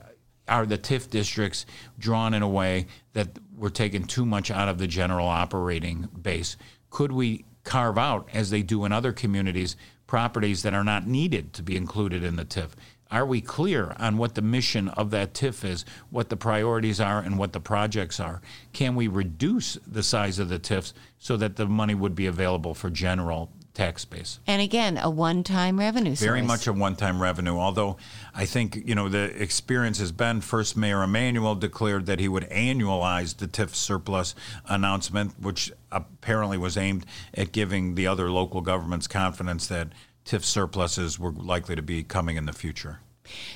are 0.50 0.66
the 0.66 0.78
TIF 0.78 1.10
districts 1.10 1.66
drawn 1.98 2.34
in 2.34 2.42
a 2.42 2.50
way 2.50 2.88
that 3.14 3.30
we're 3.56 3.70
taking 3.70 4.06
too 4.06 4.26
much 4.26 4.50
out 4.50 4.68
of 4.68 4.80
the 4.80 4.88
general 4.88 5.28
operating 5.28 6.10
base? 6.20 6.58
Could 6.90 7.12
we 7.12 7.46
carve 7.64 7.98
out, 7.98 8.28
as 8.34 8.50
they 8.50 8.64
do 8.64 8.84
in 8.86 8.92
other 8.92 9.14
communities, 9.14 9.76
properties 10.08 10.64
that 10.64 10.74
are 10.74 10.84
not 10.84 11.06
needed 11.06 11.54
to 11.54 11.64
be 11.64 11.78
included 11.78 12.24
in 12.24 12.36
the 12.36 12.46
TIF? 12.46 12.72
Are 13.12 13.26
we 13.26 13.42
clear 13.42 13.96
on 13.98 14.18
what 14.18 14.36
the 14.36 14.42
mission 14.42 14.90
of 14.90 15.10
that 15.12 15.34
TIF 15.34 15.66
is, 15.66 15.84
what 16.12 16.30
the 16.30 16.38
priorities 16.38 17.00
are, 17.00 17.20
and 17.20 17.40
what 17.40 17.54
the 17.54 17.60
projects 17.60 18.20
are? 18.20 18.42
Can 18.72 18.96
we 18.96 19.08
reduce 19.08 19.80
the 19.88 20.04
size 20.04 20.38
of 20.38 20.50
the 20.50 20.60
TIFs 20.60 20.94
so 21.18 21.36
that 21.38 21.56
the 21.56 21.66
money 21.66 21.96
would 21.96 22.14
be 22.14 22.28
available 22.28 22.76
for 22.76 22.92
general 22.92 23.52
tax 23.74 24.06
base? 24.06 24.40
And 24.46 24.62
again, 24.62 24.98
a 24.98 25.10
one-time 25.10 25.80
revenue 25.80 26.12
source. 26.12 26.20
Very 26.20 26.44
much 26.44 26.68
a 26.68 26.74
one-time 26.74 27.20
revenue. 27.20 27.58
Although 27.58 27.98
I 28.36 28.46
think 28.46 28.84
you 28.86 28.94
know 28.94 29.10
the 29.10 29.42
experience 29.42 30.00
has 30.00 30.12
been 30.12 30.42
first 30.42 30.78
Mayor 30.78 31.02
Emanuel 31.02 31.56
declared 31.56 32.06
that 32.06 32.20
he 32.20 32.28
would 32.28 32.48
annualize 32.50 33.38
the 33.38 33.48
TIF 33.48 33.74
surplus 33.74 34.36
announcement, 34.68 35.34
which 35.40 35.72
apparently 35.92 36.58
was 36.58 36.78
aimed 36.78 37.06
at 37.34 37.52
giving 37.52 37.96
the 37.96 38.06
other 38.06 38.30
local 38.30 38.62
governments 38.62 39.08
confidence 39.08 39.66
that 39.68 39.88
TIF 40.30 40.44
surpluses 40.44 41.18
were 41.18 41.32
likely 41.32 41.76
to 41.76 41.82
be 41.82 42.04
coming 42.04 42.38
in 42.38 42.46
the 42.46 42.54
future. 42.54 43.00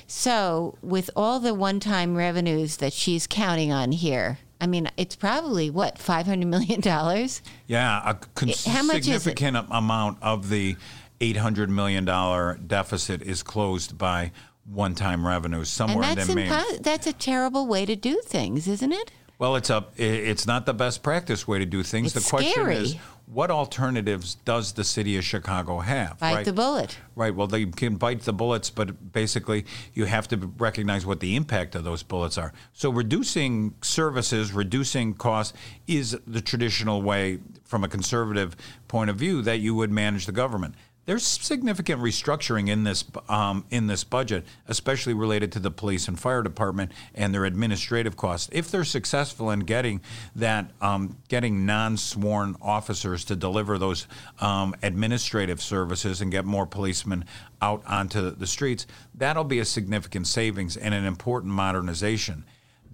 So, 0.08 0.76
with 0.82 1.08
all 1.14 1.38
the 1.38 1.54
one-time 1.54 2.16
revenues 2.16 2.78
that 2.78 2.92
she's 2.92 3.28
counting 3.28 3.70
on 3.70 3.92
here, 3.92 4.38
I 4.60 4.66
mean, 4.66 4.90
it's 4.96 5.14
probably 5.14 5.70
what 5.70 5.98
five 5.98 6.26
hundred 6.26 6.46
million 6.48 6.80
dollars. 6.80 7.42
Yeah, 7.68 8.02
a 8.04 8.14
cons- 8.14 8.66
How 8.66 8.82
much 8.82 9.04
significant 9.04 9.56
amount 9.70 10.18
of 10.20 10.48
the 10.48 10.76
eight 11.20 11.36
hundred 11.36 11.70
million 11.70 12.04
dollar 12.04 12.58
deficit 12.66 13.22
is 13.22 13.44
closed 13.44 13.96
by 13.96 14.32
one-time 14.64 15.26
revenues 15.26 15.78
And 15.78 15.90
somewhere 15.90 16.14
that's 16.14 16.28
in 16.28 16.38
impo- 16.38 16.82
that's 16.82 17.06
a 17.06 17.12
terrible 17.12 17.66
way 17.68 17.86
to 17.86 17.94
do 17.94 18.20
things, 18.24 18.66
isn't 18.66 18.92
it? 18.92 19.12
Well, 19.38 19.56
it's 19.56 19.70
a 19.70 19.84
it's 19.96 20.46
not 20.46 20.66
the 20.66 20.74
best 20.74 21.02
practice 21.02 21.46
way 21.46 21.58
to 21.58 21.66
do 21.66 21.82
things. 21.82 22.16
It's 22.16 22.24
the 22.24 22.30
question 22.30 22.52
scary. 22.52 22.76
is, 22.76 22.96
what 23.26 23.50
alternatives 23.50 24.34
does 24.34 24.72
the 24.72 24.84
city 24.84 25.16
of 25.16 25.24
Chicago 25.24 25.80
have? 25.80 26.18
Bite 26.18 26.34
right? 26.34 26.44
the 26.44 26.52
bullet. 26.52 26.98
Right. 27.16 27.34
Well, 27.34 27.46
they 27.46 27.66
can 27.66 27.96
bite 27.96 28.20
the 28.22 28.32
bullets, 28.32 28.70
but 28.70 29.12
basically, 29.12 29.64
you 29.94 30.04
have 30.04 30.28
to 30.28 30.36
recognize 30.36 31.06
what 31.06 31.20
the 31.20 31.34
impact 31.34 31.74
of 31.74 31.84
those 31.84 32.02
bullets 32.02 32.36
are. 32.36 32.52
So, 32.72 32.90
reducing 32.90 33.74
services, 33.82 34.52
reducing 34.52 35.14
costs 35.14 35.56
is 35.86 36.18
the 36.26 36.40
traditional 36.40 37.02
way, 37.02 37.38
from 37.64 37.82
a 37.82 37.88
conservative 37.88 38.56
point 38.88 39.10
of 39.10 39.16
view, 39.16 39.40
that 39.42 39.60
you 39.60 39.74
would 39.74 39.90
manage 39.90 40.26
the 40.26 40.32
government. 40.32 40.74
There's 41.06 41.26
significant 41.26 42.00
restructuring 42.00 42.68
in 42.68 42.84
this 42.84 43.04
um, 43.28 43.66
in 43.70 43.88
this 43.88 44.04
budget, 44.04 44.44
especially 44.68 45.12
related 45.12 45.52
to 45.52 45.58
the 45.58 45.70
police 45.70 46.08
and 46.08 46.18
fire 46.18 46.42
department 46.42 46.92
and 47.14 47.34
their 47.34 47.44
administrative 47.44 48.16
costs. 48.16 48.48
If 48.52 48.70
they're 48.70 48.84
successful 48.84 49.50
in 49.50 49.60
getting 49.60 50.00
that, 50.34 50.70
um, 50.80 51.18
getting 51.28 51.66
non-sworn 51.66 52.56
officers 52.62 53.24
to 53.26 53.36
deliver 53.36 53.76
those 53.76 54.06
um, 54.40 54.74
administrative 54.82 55.62
services 55.62 56.22
and 56.22 56.30
get 56.30 56.46
more 56.46 56.66
policemen 56.66 57.26
out 57.60 57.82
onto 57.86 58.30
the 58.30 58.46
streets, 58.46 58.86
that'll 59.14 59.44
be 59.44 59.58
a 59.58 59.64
significant 59.64 60.26
savings 60.26 60.76
and 60.76 60.94
an 60.94 61.04
important 61.04 61.52
modernization. 61.52 62.44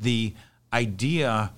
The 0.01 0.35
idea 0.73 1.53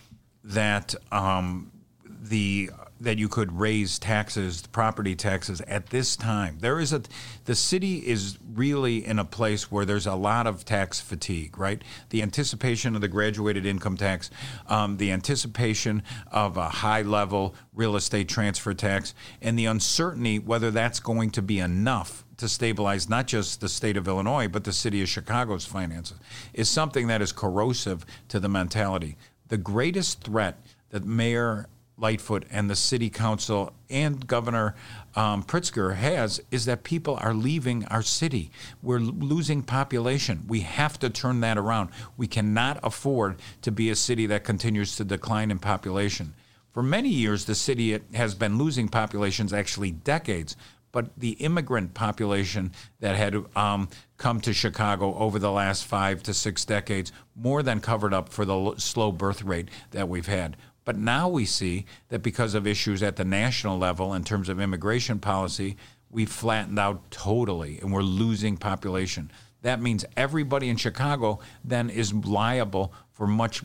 that 0.45 0.95
um, 1.11 1.71
the 2.05 2.71
that 3.03 3.19
you 3.19 3.29
could 3.29 3.59
raise 3.59 3.99
taxes, 3.99 4.67
property 4.69 5.17
taxes 5.17 5.61
at 5.63 5.89
this 5.89 6.17
time. 6.17 6.59
There 6.61 6.79
is 6.79 6.93
a 6.93 7.03
the 7.45 7.55
city 7.55 7.99
is 7.99 8.39
really 8.55 9.05
in 9.05 9.19
a 9.19 9.25
place 9.25 9.71
where 9.71 9.85
there's 9.85 10.07
a 10.07 10.15
lot 10.15 10.47
of 10.47 10.65
tax 10.65 11.01
fatigue, 11.01 11.59
right? 11.59 11.83
The 12.11 12.23
anticipation 12.23 12.95
of 12.95 13.01
the 13.01 13.09
graduated 13.09 13.67
income 13.67 13.97
tax, 13.97 14.31
um, 14.69 14.97
the 14.99 15.11
anticipation 15.11 16.03
of 16.31 16.57
a 16.57 16.69
high 16.69 17.03
level 17.03 17.55
real 17.75 17.97
estate 17.97 18.29
transfer 18.29 18.73
tax, 18.73 19.15
and 19.41 19.59
the 19.59 19.67
uncertainty 19.67 20.39
whether 20.39 20.71
that's 20.71 21.01
going 21.01 21.31
to 21.31 21.43
be 21.43 21.59
enough 21.59 22.25
to 22.37 22.49
stabilize 22.49 23.09
not 23.09 23.27
just 23.27 23.61
the 23.61 23.69
state 23.69 23.97
of 23.97 24.09
Illinois, 24.09 24.49
but 24.49 24.65
the 24.65 24.73
city 24.73 25.03
of 25.03 25.09
Chicago's 25.09 25.65
finances, 25.65 26.19
is 26.53 26.69
something 26.69 27.09
that 27.09 27.23
is 27.23 27.33
corrosive 27.33 28.07
to 28.29 28.41
the 28.41 28.49
mentality. 28.49 29.17
The 29.49 29.59
greatest 29.59 30.23
threat 30.23 30.61
that 30.91 31.05
Mayor 31.05 31.69
Lightfoot 32.03 32.45
and 32.51 32.69
the 32.69 32.77
city 32.77 33.09
council 33.09 33.73
and 33.89 34.27
Governor 34.27 34.75
um, 35.15 35.45
Pritzker 35.45 35.95
has 35.95 36.43
is 36.51 36.65
that 36.65 36.83
people 36.83 37.17
are 37.21 37.33
leaving 37.33 37.85
our 37.87 38.03
city. 38.03 38.51
We're 38.83 38.99
losing 38.99 39.63
population. 39.63 40.45
We 40.49 40.61
have 40.61 40.99
to 40.99 41.09
turn 41.09 41.41
that 41.41 41.57
around. 41.57 41.91
We 42.17 42.27
cannot 42.27 42.81
afford 42.83 43.37
to 43.63 43.71
be 43.71 43.89
a 43.89 43.97
city 43.97 44.27
that 44.27 44.43
continues 44.43 44.97
to 44.97 45.05
decline 45.05 45.51
in 45.51 45.61
population. 45.61 46.35
For 46.73 46.83
many 46.83 47.11
years, 47.11 47.45
the 47.45 47.55
city 47.55 48.01
has 48.15 48.35
been 48.35 48.59
losing 48.59 48.89
populations, 48.89 49.53
actually 49.53 49.93
decades. 49.93 50.57
But 50.91 51.19
the 51.19 51.31
immigrant 51.33 51.95
population 51.95 52.73
that 53.01 53.17
had 53.17 53.35
um, 53.57 53.89
come 54.19 54.41
to 54.43 54.53
Chicago 54.53 55.15
over 55.15 55.39
the 55.39 55.51
last 55.51 55.87
five 55.87 56.23
to 56.25 56.35
six 56.35 56.67
decades 56.67 57.13
more 57.35 57.63
than 57.63 57.81
covered 57.81 58.13
up 58.13 58.29
for 58.29 58.45
the 58.45 58.55
l- 58.55 58.77
slow 58.77 59.11
birth 59.11 59.43
rate 59.43 59.69
that 59.93 60.09
we've 60.09 60.27
had. 60.27 60.55
But 60.85 60.97
now 60.97 61.29
we 61.29 61.45
see 61.45 61.87
that 62.09 62.23
because 62.23 62.55
of 62.55 62.67
issues 62.67 63.03
at 63.03 63.17
the 63.17 63.25
national 63.25 63.79
level 63.79 64.15
in 64.15 64.25
terms 64.25 64.49
of 64.49 64.61
immigration 64.61 65.19
policy, 65.19 65.77
we've 66.11 66.31
flattened 66.31 66.79
out 66.79 67.11
totally 67.11 67.79
and 67.81 67.93
we're 67.93 68.03
losing 68.03 68.57
population. 68.57 69.31
That 69.63 69.81
means 69.81 70.05
everybody 70.17 70.69
in 70.69 70.77
Chicago 70.77 71.39
then 71.65 71.89
is 71.89 72.13
liable 72.13 72.93
for 73.13 73.27
much 73.27 73.63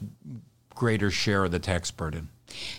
greater 0.69 1.10
share 1.10 1.45
of 1.45 1.51
the 1.51 1.60
tax 1.60 1.89
burden. 1.89 2.30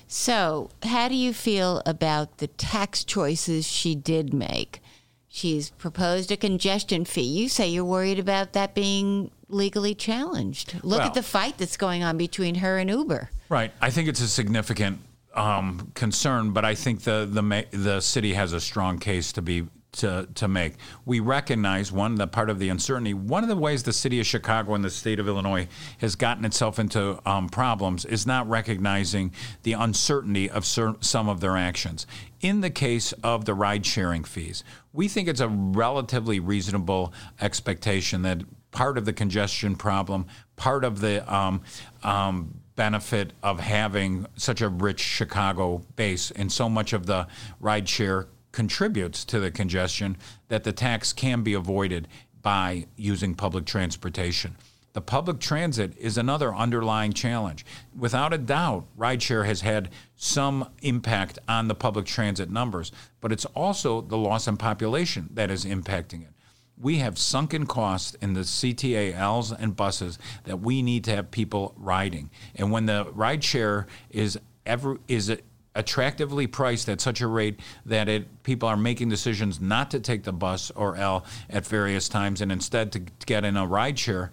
So, 0.07 0.70
how 0.83 1.09
do 1.09 1.14
you 1.14 1.35
feel 1.35 1.83
about 1.85 2.38
the 2.38 2.46
tax 2.46 3.05
choices 3.05 3.66
she 3.66 3.94
did 3.94 4.33
make? 4.33 4.81
She's 5.29 5.70
proposed 5.70 6.33
a 6.33 6.37
congestion 6.37 7.05
fee. 7.05 7.22
You 7.22 7.48
say 7.48 7.68
you're 7.68 7.85
worried 7.85 8.18
about 8.18 8.55
that 8.55 8.74
being 8.74 9.31
legally 9.49 9.95
challenged. 9.95 10.75
Look 10.83 10.99
Well- 10.99 11.09
at 11.09 11.15
the 11.15 11.23
fight 11.23 11.59
that's 11.59 11.77
going 11.77 12.03
on 12.03 12.17
between 12.17 12.57
her 12.57 12.79
and 12.79 12.91
Uber. 12.91 13.31
Right. 13.49 13.73
I 13.81 13.91
think 13.91 14.09
it's 14.09 14.21
a 14.21 14.29
significant 14.29 15.01
um, 15.35 15.93
concern, 15.95 16.51
but 16.53 16.65
I 16.65 16.75
think 16.75 17.03
the 17.03 17.29
the 17.31 17.67
the 17.77 18.01
city 18.01 18.35
has 18.35 18.53
a 18.53 18.61
strong 18.61 18.99
case 18.99 19.33
to 19.33 19.43
be 19.43 19.67
to 19.93 20.29
to 20.35 20.49
make. 20.49 20.75
We 21.05 21.21
recognize 21.21 21.93
one 21.93 22.17
the 22.17 22.27
part 22.27 22.51
of 22.51 22.59
the 22.59 22.69
uncertainty. 22.69 23.15
One 23.15 23.43
of 23.43 23.49
the 23.49 23.57
ways 23.57 23.83
the 23.83 23.93
city 23.93 24.21
of 24.21 24.27
Chicago 24.27 24.75
and 24.75 24.85
the 24.85 24.91
state 24.91 25.19
of 25.19 25.29
Illinois 25.29 25.69
has 25.99 26.15
gotten 26.15 26.45
itself 26.45 26.79
into 26.79 27.21
um, 27.25 27.49
problems 27.49 28.05
is 28.05 28.27
not 28.27 28.49
recognizing 28.49 29.33
the 29.63 29.73
uncertainty 29.75 30.51
of 30.51 30.65
cer- 30.67 30.97
some 31.01 31.29
of 31.29 31.41
their 31.41 31.57
actions. 31.57 32.07
In 32.41 32.61
the 32.61 32.71
case 32.71 33.13
of 33.23 33.45
the 33.45 33.55
ride 33.55 33.87
sharing 33.87 34.25
fees, 34.25 34.63
we 34.93 35.09
think 35.09 35.27
it's 35.29 35.41
a 35.41 35.49
relatively 35.49 36.39
reasonable 36.41 37.13
expectation 37.41 38.23
that 38.23 38.43
part 38.71 38.99
of 38.99 39.05
the 39.05 39.13
congestion 39.13 39.77
problem, 39.77 40.27
part 40.57 40.85
of 40.85 41.01
the 41.01 41.35
um, 41.35 41.63
um, 42.03 42.61
benefit 42.77 43.33
of 43.43 43.61
having 43.61 44.27
such 44.37 44.61
a 44.61 44.69
rich 44.69 45.01
Chicago 45.01 45.83
base 45.97 46.31
and 46.31 46.53
so 46.53 46.69
much 46.69 46.93
of 46.93 47.07
the 47.07 47.27
rideshare 47.61 48.27
contributes 48.53 49.25
to 49.25 49.41
the 49.41 49.51
congestion 49.51 50.17
that 50.49 50.65
the 50.65 50.73
tax 50.73 51.13
can 51.13 51.43
be 51.43 51.55
avoided 51.55 52.09
by 52.43 52.87
using 52.97 53.35
public 53.35 53.65
transportation. 53.65 54.57
The 54.95 55.01
public 55.03 55.39
transit 55.39 55.97
is 55.99 56.17
another 56.17 56.55
underlying 56.55 57.13
challenge. 57.13 57.65
Without 57.97 58.33
a 58.33 58.39
doubt, 58.39 58.87
rideshare 58.97 59.45
has 59.45 59.61
had 59.61 59.91
some 60.17 60.71
impact 60.83 61.39
on 61.47 61.69
the 61.69 61.75
public 61.75 62.07
transit 62.07 62.51
numbers, 62.51 62.91
but 63.21 63.31
it's 63.31 63.45
also 63.45 64.01
the 64.01 64.17
loss 64.17 64.49
in 64.49 64.57
population 64.57 65.29
that 65.35 65.51
is 65.51 65.65
impacting 65.65 66.23
it. 66.23 66.33
We 66.81 66.99
have 66.99 67.19
sunken 67.19 67.67
costs 67.67 68.17
in 68.21 68.35
the 68.35 68.41
CTALs 68.41 69.57
and 69.59 69.75
buses 69.75 70.19
that 70.45 70.61
we 70.61 70.83
need 70.83 71.05
to 71.05 71.14
have 71.14 71.31
people 71.31 71.75
riding. 71.77 72.31
And 72.55 72.71
when 72.71 72.87
the 72.87 73.07
rideshare 73.07 73.87
is 74.11 74.38
ever 74.64 74.99
is 75.09 75.35
attractively 75.75 76.47
priced 76.47 76.88
at 76.88 77.01
such 77.01 77.21
a 77.21 77.27
rate 77.27 77.61
that 77.87 78.09
it 78.09 78.43
people 78.43 78.69
are 78.69 78.77
making 78.77 79.09
decisions 79.09 79.61
not 79.61 79.91
to 79.93 80.01
take 80.01 80.25
the 80.25 80.33
bus 80.33 80.71
or 80.73 80.97
L 80.97 81.25
at 81.49 81.67
various 81.67 82.09
times 82.09 82.41
and 82.41 82.51
instead 82.51 82.93
to 82.93 82.99
get 83.27 83.45
in 83.45 83.57
a 83.57 83.67
rideshare, 83.67 84.31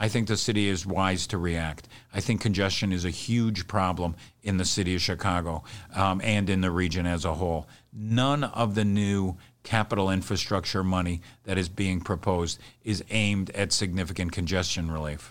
I 0.00 0.08
think 0.08 0.28
the 0.28 0.36
city 0.36 0.68
is 0.68 0.86
wise 0.86 1.26
to 1.28 1.38
react. 1.38 1.88
I 2.12 2.20
think 2.20 2.40
congestion 2.40 2.92
is 2.92 3.04
a 3.04 3.10
huge 3.10 3.66
problem 3.66 4.16
in 4.42 4.56
the 4.56 4.64
city 4.64 4.94
of 4.94 5.00
Chicago 5.00 5.64
um, 5.94 6.20
and 6.22 6.48
in 6.48 6.60
the 6.60 6.70
region 6.70 7.06
as 7.06 7.24
a 7.24 7.34
whole. 7.34 7.66
None 7.92 8.44
of 8.44 8.74
the 8.74 8.84
new 8.84 9.36
capital 9.68 10.08
infrastructure 10.08 10.82
money 10.82 11.20
that 11.44 11.58
is 11.58 11.68
being 11.68 12.00
proposed 12.00 12.58
is 12.84 13.04
aimed 13.10 13.50
at 13.50 13.70
significant 13.70 14.32
congestion 14.32 14.90
relief. 14.90 15.30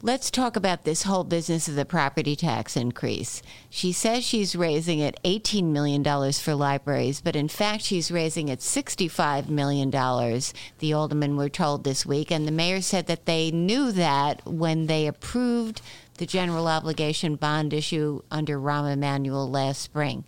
Let's 0.00 0.30
talk 0.30 0.56
about 0.56 0.84
this 0.84 1.02
whole 1.02 1.24
business 1.24 1.68
of 1.68 1.74
the 1.74 1.84
property 1.84 2.36
tax 2.36 2.74
increase. 2.74 3.42
She 3.68 3.92
says 3.92 4.24
she's 4.24 4.56
raising 4.56 4.98
it 4.98 5.20
$18 5.24 5.64
million 5.64 6.02
for 6.32 6.54
libraries, 6.54 7.20
but 7.20 7.36
in 7.36 7.48
fact, 7.48 7.82
she's 7.82 8.10
raising 8.10 8.48
it 8.48 8.60
$65 8.60 9.50
million, 9.50 9.90
the 9.90 10.92
aldermen 10.94 11.36
were 11.36 11.50
told 11.50 11.84
this 11.84 12.06
week. 12.06 12.30
And 12.30 12.48
the 12.48 12.52
mayor 12.52 12.80
said 12.80 13.06
that 13.08 13.26
they 13.26 13.50
knew 13.50 13.92
that 13.92 14.40
when 14.46 14.86
they 14.86 15.06
approved 15.06 15.82
the 16.16 16.26
general 16.26 16.66
obligation 16.66 17.36
bond 17.36 17.74
issue 17.74 18.22
under 18.30 18.58
Rahm 18.58 18.90
Emanuel 18.90 19.50
last 19.50 19.82
spring. 19.82 20.24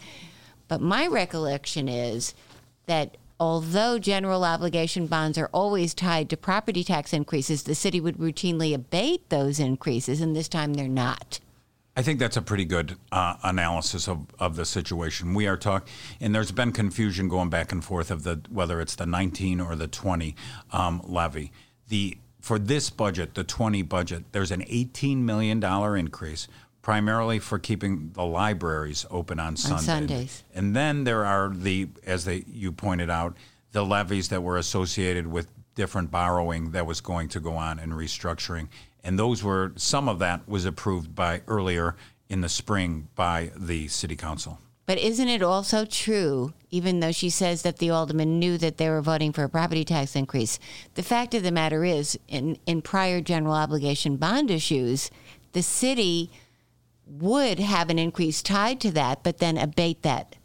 But 0.69 0.81
my 0.81 1.07
recollection 1.07 1.89
is 1.89 2.35
that 2.87 3.17
although 3.39 3.99
general 3.99 4.45
obligation 4.45 5.07
bonds 5.07 5.37
are 5.37 5.51
always 5.53 5.95
tied 5.95 6.31
to 6.31 6.37
property 6.37 6.83
tax 6.83 7.13
increases, 7.13 7.65
the 7.65 7.75
city 7.75 8.01
would 8.01 8.17
routinely 8.17 8.75
abate 8.75 9.29
those 9.29 9.61
increases, 9.61 10.21
and 10.21 10.35
this 10.35 10.49
time 10.49 10.75
they're 10.75 10.89
not. 10.89 11.41
I 11.99 12.03
think 12.03 12.19
that's 12.19 12.37
a 12.37 12.43
pretty 12.43 12.67
good 12.67 12.97
uh, 13.11 13.37
analysis 13.43 14.07
of, 14.07 14.27
of 14.39 14.57
the 14.57 14.67
situation. 14.67 15.33
We 15.33 15.47
are 15.47 15.57
talking, 15.57 15.93
and 16.21 16.35
there's 16.35 16.53
been 16.53 16.73
confusion 16.73 17.29
going 17.29 17.49
back 17.49 17.73
and 17.73 17.83
forth 17.83 18.11
of 18.11 18.23
the 18.23 18.43
whether 18.51 18.81
it's 18.81 18.97
the 18.97 19.07
19 19.07 19.61
or 19.61 19.75
the 19.77 19.89
20 19.89 20.37
um, 20.73 21.01
levy. 21.05 21.53
The 21.89 22.19
for 22.39 22.59
this 22.59 22.91
budget, 22.91 23.35
the 23.35 23.45
20 23.45 23.83
budget, 23.83 24.25
there's 24.33 24.51
an 24.51 24.63
18 24.69 25.25
million 25.25 25.59
dollar 25.59 25.97
increase 25.97 26.49
primarily 26.87 27.41
for 27.41 27.59
keeping 27.59 28.13
the 28.13 28.23
libraries 28.23 29.05
open 29.11 29.41
on, 29.41 29.49
on 29.49 29.57
Sundays. 29.57 30.45
And 30.55 30.77
then 30.77 31.03
there 31.03 31.25
are 31.25 31.53
the, 31.53 31.89
as 32.07 32.25
they, 32.25 32.45
you 32.47 32.71
pointed 32.71 33.11
out, 33.11 33.37
the 33.73 33.85
levies 33.85 34.29
that 34.29 34.41
were 34.41 34.57
associated 34.57 35.27
with 35.27 35.49
different 35.75 36.13
borrowing 36.13 36.71
that 36.71 36.87
was 36.87 37.01
going 37.01 37.29
to 37.31 37.41
go 37.41 37.55
on 37.55 37.81
and 37.81 37.91
restructuring. 37.95 38.69
And 39.03 39.19
those 39.19 39.43
were, 39.43 39.73
some 39.75 40.09
of 40.09 40.21
that 40.21 40.49
was 40.49 40.65
approved 40.65 41.13
by 41.13 41.43
earlier 41.49 41.97
in 42.29 42.41
the 42.41 42.49
spring 42.49 43.09
by 43.17 43.51
the 43.57 43.89
city 43.89 44.15
council. 44.15 44.61
But 44.87 44.99
isn't 44.99 45.27
it 45.27 45.43
also 45.43 45.87
true, 45.87 46.55
even 46.71 47.01
though 47.01 47.11
she 47.11 47.31
says 47.31 47.63
that 47.63 47.79
the 47.79 47.91
aldermen 47.91 48.39
knew 48.39 48.59
that 48.59 48.77
they 48.77 48.89
were 48.89 49.03
voting 49.03 49.33
for 49.33 49.43
a 49.43 49.49
property 49.49 49.85
tax 49.85 50.15
increase, 50.15 50.61
the 50.95 51.03
fact 51.03 51.35
of 51.35 51.43
the 51.43 51.51
matter 51.51 51.85
is, 51.85 52.17
in, 52.29 52.59
in 52.65 52.81
prior 52.81 53.21
general 53.21 53.55
obligation 53.55 54.15
bond 54.19 54.53
issues, 54.53 55.11
the 55.51 55.65
city 55.65 56.31
would 57.07 57.59
have 57.59 57.89
an 57.91 57.99
increase 57.99 58.43
tied 58.43 58.81
to 58.81 58.91
that, 58.93 59.23
but 59.23 59.39
then 59.39 59.57
abate 59.57 60.03
that 60.03 60.37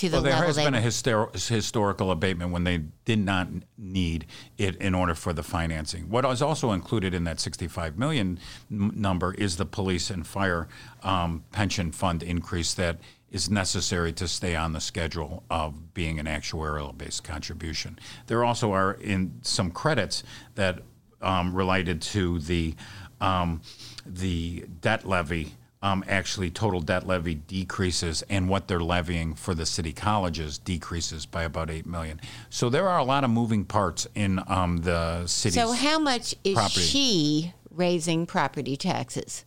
to 0.00 0.08
the 0.08 0.16
well, 0.16 0.22
there 0.22 0.34
has 0.34 0.56
been 0.56 0.74
a 0.74 0.80
hyster- 0.80 1.48
historical 1.48 2.10
abatement 2.10 2.52
when 2.52 2.64
they 2.64 2.78
did 3.04 3.18
not 3.18 3.48
need 3.76 4.26
it 4.56 4.76
in 4.76 4.94
order 4.94 5.14
for 5.14 5.32
the 5.32 5.42
financing. 5.42 6.08
What 6.08 6.24
is 6.24 6.40
also 6.40 6.72
included 6.72 7.12
in 7.12 7.24
that 7.24 7.38
65 7.38 7.98
million 7.98 8.38
m- 8.70 8.92
number 8.94 9.34
is 9.34 9.58
the 9.58 9.66
police 9.66 10.08
and 10.08 10.26
fire 10.26 10.68
um, 11.02 11.44
pension 11.52 11.92
fund 11.92 12.22
increase 12.22 12.72
that 12.74 12.98
is 13.30 13.50
necessary 13.50 14.12
to 14.14 14.26
stay 14.26 14.56
on 14.56 14.72
the 14.72 14.80
schedule 14.80 15.44
of 15.50 15.92
being 15.92 16.18
an 16.18 16.26
actuarial 16.26 16.96
based 16.96 17.22
contribution. 17.22 17.98
There 18.26 18.42
also 18.42 18.72
are 18.72 18.94
in 18.94 19.40
some 19.42 19.70
credits 19.70 20.22
that 20.54 20.80
um, 21.20 21.54
related 21.54 22.00
to 22.02 22.38
the 22.38 22.74
um, 23.20 23.60
the 24.06 24.64
debt 24.80 25.06
levy 25.06 25.52
um, 25.82 26.04
actually 26.06 26.50
total 26.50 26.80
debt 26.80 27.06
levy 27.06 27.34
decreases 27.34 28.22
and 28.28 28.48
what 28.48 28.68
they're 28.68 28.80
levying 28.80 29.34
for 29.34 29.54
the 29.54 29.64
city 29.64 29.92
colleges 29.92 30.58
decreases 30.58 31.24
by 31.24 31.42
about 31.42 31.70
eight 31.70 31.86
million. 31.86 32.20
So 32.50 32.68
there 32.68 32.88
are 32.88 32.98
a 32.98 33.04
lot 33.04 33.24
of 33.24 33.30
moving 33.30 33.64
parts 33.64 34.06
in 34.14 34.40
um, 34.46 34.78
the 34.78 35.26
city. 35.26 35.54
So 35.54 35.72
how 35.72 35.98
much 35.98 36.34
is 36.44 36.54
property. 36.54 36.80
she 36.80 37.54
raising 37.70 38.26
property 38.26 38.76
taxes? 38.76 39.44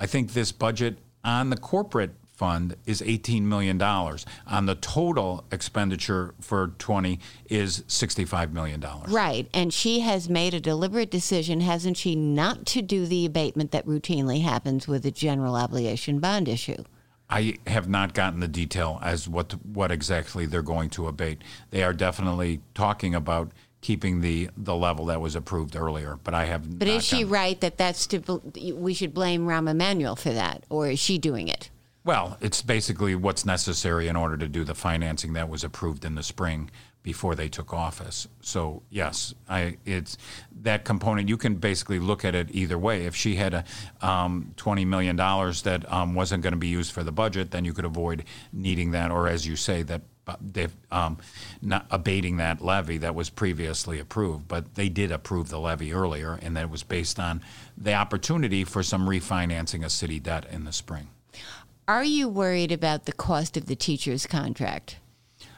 I 0.00 0.06
think 0.06 0.32
this 0.32 0.52
budget 0.52 0.98
on 1.24 1.50
the 1.50 1.56
corporate 1.56 2.10
fund 2.36 2.76
is 2.84 3.00
$18 3.00 3.42
million. 3.42 3.80
On 3.82 4.66
the 4.66 4.74
total 4.76 5.44
expenditure 5.50 6.34
for 6.40 6.68
20 6.78 7.18
is 7.48 7.80
$65 7.88 8.52
million. 8.52 8.84
Right. 9.08 9.48
And 9.52 9.72
she 9.72 10.00
has 10.00 10.28
made 10.28 10.54
a 10.54 10.60
deliberate 10.60 11.10
decision, 11.10 11.60
hasn't 11.60 11.96
she, 11.96 12.14
not 12.14 12.66
to 12.66 12.82
do 12.82 13.06
the 13.06 13.26
abatement 13.26 13.72
that 13.72 13.86
routinely 13.86 14.42
happens 14.42 14.86
with 14.86 15.04
a 15.06 15.10
general 15.10 15.56
obligation 15.56 16.20
bond 16.20 16.48
issue. 16.48 16.84
I 17.28 17.58
have 17.66 17.88
not 17.88 18.14
gotten 18.14 18.38
the 18.38 18.46
detail 18.46 19.00
as 19.02 19.28
what 19.28 19.52
what 19.66 19.90
exactly 19.90 20.46
they're 20.46 20.62
going 20.62 20.90
to 20.90 21.08
abate. 21.08 21.42
They 21.70 21.82
are 21.82 21.92
definitely 21.92 22.60
talking 22.72 23.16
about 23.16 23.50
keeping 23.80 24.20
the 24.20 24.48
the 24.56 24.76
level 24.76 25.06
that 25.06 25.20
was 25.20 25.34
approved 25.34 25.74
earlier, 25.74 26.20
but 26.22 26.34
I 26.34 26.44
have. 26.44 26.78
But 26.78 26.86
is 26.86 27.04
she 27.04 27.24
right 27.24 27.60
that 27.60 27.78
that's 27.78 28.06
to 28.08 28.74
we 28.76 28.94
should 28.94 29.12
blame 29.12 29.46
Rahm 29.46 29.68
Emanuel 29.68 30.14
for 30.14 30.32
that, 30.32 30.62
or 30.70 30.88
is 30.88 31.00
she 31.00 31.18
doing 31.18 31.48
it? 31.48 31.70
Well, 32.06 32.36
it's 32.40 32.62
basically 32.62 33.16
what's 33.16 33.44
necessary 33.44 34.06
in 34.06 34.14
order 34.14 34.36
to 34.36 34.46
do 34.46 34.62
the 34.62 34.76
financing 34.76 35.32
that 35.32 35.48
was 35.48 35.64
approved 35.64 36.04
in 36.04 36.14
the 36.14 36.22
spring 36.22 36.70
before 37.02 37.34
they 37.34 37.48
took 37.48 37.74
office. 37.74 38.28
So 38.40 38.84
yes, 38.90 39.34
I 39.48 39.78
it's 39.84 40.16
that 40.62 40.84
component. 40.84 41.28
You 41.28 41.36
can 41.36 41.56
basically 41.56 41.98
look 41.98 42.24
at 42.24 42.36
it 42.36 42.46
either 42.52 42.78
way. 42.78 43.06
If 43.06 43.16
she 43.16 43.34
had 43.34 43.54
a 43.54 43.64
um, 44.00 44.52
twenty 44.56 44.84
million 44.84 45.16
dollars 45.16 45.62
that 45.62 45.92
um, 45.92 46.14
wasn't 46.14 46.44
going 46.44 46.52
to 46.52 46.58
be 46.58 46.68
used 46.68 46.92
for 46.92 47.02
the 47.02 47.10
budget, 47.10 47.50
then 47.50 47.64
you 47.64 47.72
could 47.72 47.84
avoid 47.84 48.22
needing 48.52 48.92
that, 48.92 49.10
or 49.10 49.26
as 49.26 49.44
you 49.44 49.56
say, 49.56 49.82
that 49.82 50.02
they've 50.40 50.76
um, 50.92 51.18
not 51.60 51.86
abating 51.90 52.36
that 52.36 52.60
levy 52.60 52.98
that 52.98 53.16
was 53.16 53.30
previously 53.30 53.98
approved. 53.98 54.46
But 54.46 54.76
they 54.76 54.88
did 54.88 55.10
approve 55.10 55.48
the 55.48 55.58
levy 55.58 55.92
earlier, 55.92 56.38
and 56.40 56.56
that 56.56 56.70
was 56.70 56.84
based 56.84 57.18
on 57.18 57.40
the 57.76 57.94
opportunity 57.94 58.62
for 58.62 58.84
some 58.84 59.08
refinancing 59.08 59.84
of 59.84 59.90
city 59.90 60.20
debt 60.20 60.46
in 60.52 60.62
the 60.62 60.72
spring. 60.72 61.08
Are 61.88 62.02
you 62.02 62.28
worried 62.28 62.72
about 62.72 63.04
the 63.04 63.12
cost 63.12 63.56
of 63.56 63.66
the 63.66 63.76
teacher's 63.76 64.26
contract? 64.26 64.96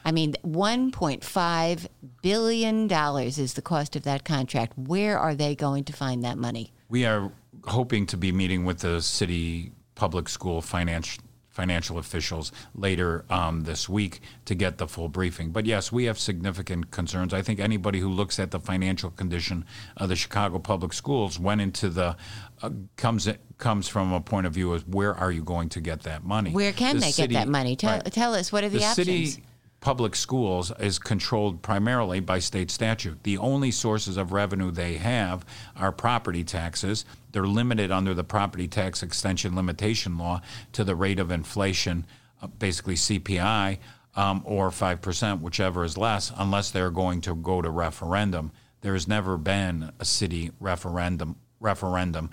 I 0.05 0.11
mean, 0.11 0.33
$1.5 0.45 1.87
billion 2.21 2.91
is 2.91 3.53
the 3.55 3.61
cost 3.63 3.95
of 3.95 4.03
that 4.03 4.25
contract. 4.25 4.77
Where 4.77 5.17
are 5.17 5.33
they 5.33 5.55
going 5.55 5.85
to 5.85 5.93
find 5.93 6.23
that 6.23 6.37
money? 6.37 6.71
We 6.87 7.07
are 7.07 7.31
hoping 7.63 8.05
to 8.07 8.17
be 8.17 8.31
meeting 8.31 8.63
with 8.63 8.79
the 8.79 9.01
city 9.01 9.71
public 9.95 10.29
school 10.29 10.61
finance, 10.61 11.17
financial 11.49 11.97
officials 11.97 12.51
later 12.75 13.25
um, 13.31 13.61
this 13.61 13.89
week 13.89 14.19
to 14.45 14.53
get 14.53 14.77
the 14.77 14.87
full 14.87 15.09
briefing. 15.09 15.49
But 15.49 15.65
yes, 15.65 15.91
we 15.91 16.03
have 16.03 16.19
significant 16.19 16.91
concerns. 16.91 17.33
I 17.33 17.41
think 17.41 17.59
anybody 17.59 17.99
who 17.99 18.09
looks 18.09 18.39
at 18.39 18.51
the 18.51 18.59
financial 18.59 19.09
condition 19.09 19.65
of 19.97 20.09
the 20.09 20.15
Chicago 20.15 20.59
public 20.59 20.93
schools 20.93 21.39
went 21.39 21.59
into 21.59 21.89
the 21.89 22.15
uh, 22.61 22.69
comes 22.97 23.27
comes 23.59 23.87
from 23.87 24.11
a 24.11 24.21
point 24.21 24.47
of 24.47 24.53
view 24.53 24.73
of 24.73 24.87
where 24.87 25.13
are 25.13 25.31
you 25.31 25.43
going 25.43 25.69
to 25.69 25.81
get 25.81 26.03
that 26.03 26.23
money? 26.23 26.51
Where 26.51 26.71
can 26.73 26.95
The 26.95 27.01
they 27.01 27.11
city- 27.11 27.33
get 27.35 27.45
that 27.45 27.47
money? 27.47 27.75
Tell, 27.75 27.91
right. 27.99 28.05
tell 28.11 28.33
us 28.33 28.51
what 28.51 28.63
are 28.63 28.69
the, 28.69 28.79
the 28.79 28.85
options? 28.85 29.33
city 29.35 29.43
public 29.81 30.13
schools 30.15 30.71
is 30.79 30.99
controlled 30.99 31.61
primarily 31.61 32.19
by 32.19 32.39
state 32.39 32.69
statute. 32.71 33.23
The 33.23 33.37
only 33.37 33.71
sources 33.71 34.17
of 34.17 34.33
revenue 34.33 34.71
they 34.71 34.95
have 34.95 35.45
are 35.77 35.91
property 35.91 36.43
taxes. 36.43 37.05
They're 37.31 37.47
limited 37.47 37.91
under 37.91 38.13
the 38.13 38.23
property 38.25 38.67
tax 38.67 39.03
extension 39.03 39.55
limitation 39.55 40.17
law 40.17 40.41
to 40.73 40.83
the 40.83 40.95
rate 40.95 41.19
of 41.19 41.31
inflation, 41.31 42.05
uh, 42.41 42.47
basically 42.47 42.95
CPI, 42.95 43.77
um, 44.15 44.41
or 44.45 44.69
5%, 44.69 45.39
whichever 45.41 45.83
is 45.85 45.97
less, 45.97 46.31
unless 46.35 46.71
they're 46.71 46.89
going 46.91 47.21
to 47.21 47.35
go 47.35 47.61
to 47.61 47.69
referendum. 47.69 48.51
There 48.81 48.93
has 48.93 49.07
never 49.07 49.37
been 49.37 49.91
a 49.99 50.05
city 50.05 50.51
referendum 50.59 51.35
referendum 51.61 52.29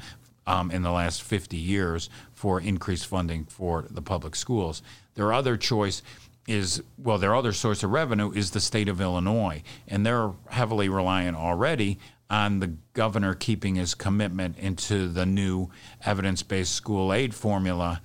um, 0.47 0.71
in 0.71 0.83
the 0.83 0.93
last 0.93 1.23
50 1.23 1.57
years 1.57 2.09
for 2.33 2.61
increased 2.61 3.07
funding 3.07 3.45
for 3.45 3.87
the 3.91 4.03
public 4.03 4.37
schools. 4.37 4.83
Their 5.15 5.33
other 5.33 5.57
choice 5.57 6.03
is 6.47 6.83
well, 6.97 7.19
their 7.19 7.35
other 7.35 7.53
source 7.53 7.83
of 7.83 7.91
revenue 7.91 8.31
is 8.31 8.53
the 8.53 8.61
state 8.61 8.89
of 8.89 9.01
Illinois, 9.01 9.63
and 9.89 10.07
they're 10.07 10.31
heavily 10.49 10.89
reliant 10.89 11.37
already 11.37 11.99
on 12.31 12.61
the 12.61 12.75
governor 12.93 13.35
keeping 13.35 13.77
his 13.77 13.95
commitment 13.95 14.59
into 14.59 15.09
the 15.09 15.27
new 15.27 15.71
evidence-based 16.05 16.73
school 16.73 17.13
aid 17.13 17.35
formula. 17.35 18.01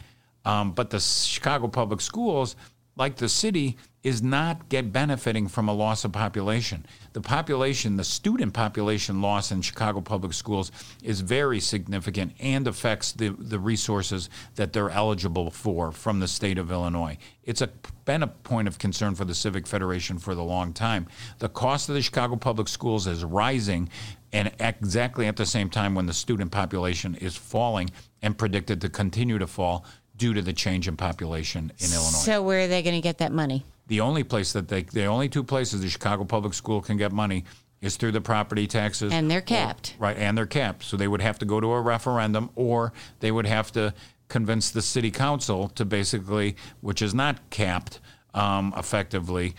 Um, 0.46 0.72
but 0.72 0.90
the 0.90 1.00
Chicago 1.00 1.68
Public 1.68 2.02
Schools, 2.02 2.56
like 2.96 3.18
the 3.18 3.30
city, 3.30 3.78
is 4.04 4.24
not 4.24 4.68
get 4.70 4.92
benefiting 4.92 5.48
from 5.48 5.70
a 5.70 5.74
loss 5.74 6.04
of 6.04 6.12
population. 6.12 6.86
The 7.14 7.22
population, 7.22 7.98
the 7.98 8.04
student 8.04 8.54
population 8.54 9.22
loss 9.22 9.52
in 9.52 9.62
Chicago 9.62 10.02
public 10.02 10.34
schools 10.34 10.72
is 11.04 11.22
very 11.22 11.60
significant 11.60 12.34
and 12.40 12.68
affects 12.68 13.12
the, 13.12 13.30
the 13.30 13.60
resources 13.60 14.30
that 14.56 14.74
they're 14.74 14.90
eligible 14.90 15.52
for 15.52 15.92
from 15.92 16.20
the 16.20 16.28
state 16.28 16.58
of 16.58 16.72
Illinois. 16.72 17.18
It's 17.44 17.62
a, 17.62 17.70
been 18.06 18.24
a 18.24 18.28
point 18.28 18.68
of 18.68 18.80
concern 18.80 19.14
for 19.14 19.26
the 19.26 19.36
Civic 19.36 19.68
Federation 19.68 20.18
for 20.18 20.34
the 20.34 20.44
long 20.44 20.74
time. 20.74 21.08
The 21.38 21.50
cost 21.50 21.88
of 21.88 21.96
the 21.96 22.02
Chicago 22.02 22.36
public 22.36 22.68
schools 22.68 23.06
is 23.06 23.24
rising 23.24 23.90
and 24.34 24.52
exactly 24.60 25.28
at 25.28 25.36
the 25.36 25.46
same 25.46 25.70
time 25.70 25.94
when 25.94 26.06
the 26.06 26.14
student 26.14 26.52
population 26.52 27.16
is 27.16 27.36
falling 27.36 27.90
and 28.22 28.38
predicted 28.38 28.82
to 28.82 28.90
continue 28.90 29.38
to 29.38 29.48
fall 29.48 29.86
due 30.18 30.34
to 30.34 30.42
the 30.42 30.54
change 30.54 30.88
in 30.88 30.96
population 30.96 31.72
in 31.80 31.92
Illinois. 31.92 32.10
So 32.10 32.42
where 32.42 32.62
are 32.62 32.68
they 32.68 32.82
going 32.82 32.96
to 32.96 33.02
get 33.02 33.18
that 33.20 33.32
money? 33.32 33.66
The 33.92 34.00
only 34.00 34.24
place 34.24 34.54
that 34.54 34.70
they, 34.70 34.84
the 34.84 35.04
only 35.04 35.28
two 35.28 35.44
places 35.44 35.82
the 35.82 35.90
Chicago 35.90 36.24
Public 36.24 36.54
School 36.54 36.80
can 36.80 36.96
get 36.96 37.12
money 37.12 37.44
is 37.82 37.98
through 37.98 38.14
the 38.14 38.22
property 38.22 38.66
taxes. 38.66 39.12
And 39.12 39.30
they're 39.30 39.42
capped. 39.42 39.98
Or, 40.00 40.04
right, 40.04 40.18
and 40.18 40.38
they're 40.38 40.46
capped. 40.46 40.86
So 40.86 40.96
they 40.96 41.10
would 41.10 41.22
have 41.22 41.38
to 41.40 41.46
go 41.46 41.60
to 41.60 41.74
a 41.74 41.82
referendum 41.82 42.52
or 42.56 42.94
they 43.20 43.34
would 43.34 43.46
have 43.46 43.70
to 43.74 43.94
convince 44.30 44.72
the 44.72 44.82
city 44.82 45.12
council 45.12 45.68
to 45.76 45.84
basically, 45.84 46.56
which 46.80 47.02
is 47.02 47.14
not 47.14 47.50
capped 47.50 48.00
um, 48.34 48.74
effectively 48.78 49.56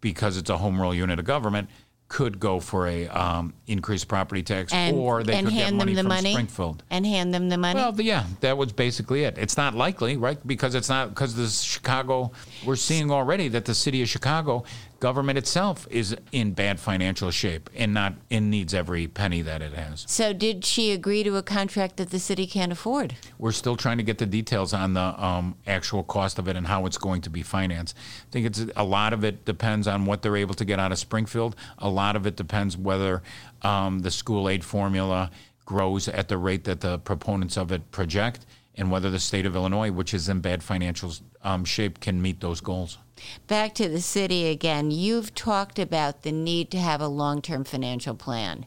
because 0.00 0.38
it's 0.38 0.48
a 0.48 0.56
home 0.56 0.80
rule 0.80 0.94
unit 0.94 1.18
of 1.18 1.26
government, 1.26 1.68
could 2.12 2.38
go 2.38 2.60
for 2.60 2.86
a 2.86 3.08
um, 3.08 3.54
increased 3.66 4.06
property 4.06 4.42
tax, 4.42 4.70
And, 4.70 4.94
or 4.94 5.24
they 5.24 5.40
could 5.40 5.44
get 5.44 5.64
hand 5.64 5.78
money 5.78 5.94
the 5.94 6.02
from 6.02 6.08
money? 6.08 6.32
Springfield. 6.32 6.82
And 6.90 7.06
hand 7.06 7.32
them 7.32 7.48
the 7.48 7.56
money? 7.56 7.80
Well, 7.80 7.98
yeah, 7.98 8.26
that 8.40 8.58
was 8.58 8.70
basically 8.70 9.24
it. 9.24 9.38
It's 9.38 9.56
not 9.56 9.74
likely, 9.74 10.18
right? 10.18 10.38
Because 10.46 10.74
it's 10.74 10.90
not 10.90 11.08
because 11.08 11.34
the 11.34 11.48
Chicago. 11.48 12.32
We're 12.66 12.76
seeing 12.76 13.10
already 13.10 13.48
that 13.48 13.64
the 13.64 13.74
city 13.74 14.02
of 14.02 14.10
Chicago 14.10 14.64
government 15.02 15.36
itself 15.36 15.84
is 15.90 16.16
in 16.30 16.52
bad 16.52 16.78
financial 16.78 17.32
shape 17.32 17.68
and 17.74 17.92
not 17.92 18.14
and 18.30 18.52
needs 18.52 18.72
every 18.72 19.08
penny 19.08 19.42
that 19.42 19.60
it 19.60 19.72
has. 19.72 20.04
so 20.06 20.32
did 20.32 20.64
she 20.64 20.92
agree 20.92 21.24
to 21.24 21.36
a 21.36 21.42
contract 21.42 21.96
that 21.96 22.10
the 22.10 22.20
city 22.20 22.46
can't 22.46 22.70
afford? 22.70 23.16
We're 23.36 23.50
still 23.50 23.74
trying 23.74 23.96
to 23.96 24.04
get 24.04 24.18
the 24.18 24.26
details 24.26 24.72
on 24.72 24.94
the 24.94 25.00
um, 25.20 25.56
actual 25.66 26.04
cost 26.04 26.38
of 26.38 26.46
it 26.46 26.56
and 26.56 26.68
how 26.68 26.86
it's 26.86 26.98
going 26.98 27.20
to 27.22 27.30
be 27.30 27.42
financed. 27.42 27.96
I 27.96 28.30
think 28.30 28.46
it's 28.46 28.64
a 28.76 28.84
lot 28.84 29.12
of 29.12 29.24
it 29.24 29.44
depends 29.44 29.88
on 29.88 30.06
what 30.06 30.22
they're 30.22 30.36
able 30.36 30.54
to 30.54 30.64
get 30.64 30.78
out 30.78 30.92
of 30.92 31.00
Springfield. 31.00 31.56
A 31.78 31.88
lot 31.88 32.14
of 32.14 32.24
it 32.24 32.36
depends 32.36 32.76
whether 32.76 33.24
um, 33.62 34.02
the 34.02 34.10
school 34.12 34.48
aid 34.48 34.62
formula 34.62 35.32
grows 35.64 36.06
at 36.06 36.28
the 36.28 36.38
rate 36.38 36.62
that 36.62 36.80
the 36.80 36.98
proponents 37.00 37.56
of 37.56 37.72
it 37.72 37.90
project, 37.90 38.46
and 38.76 38.88
whether 38.92 39.10
the 39.10 39.18
state 39.18 39.46
of 39.46 39.56
Illinois, 39.56 39.90
which 39.90 40.14
is 40.14 40.28
in 40.28 40.40
bad 40.40 40.62
financial 40.62 41.12
um, 41.42 41.64
shape, 41.64 41.98
can 41.98 42.22
meet 42.22 42.40
those 42.40 42.60
goals. 42.60 42.98
Back 43.46 43.74
to 43.74 43.88
the 43.88 44.00
city 44.00 44.46
again. 44.46 44.90
You've 44.90 45.34
talked 45.34 45.78
about 45.78 46.22
the 46.22 46.32
need 46.32 46.70
to 46.72 46.78
have 46.78 47.00
a 47.00 47.08
long 47.08 47.42
term 47.42 47.64
financial 47.64 48.14
plan. 48.14 48.66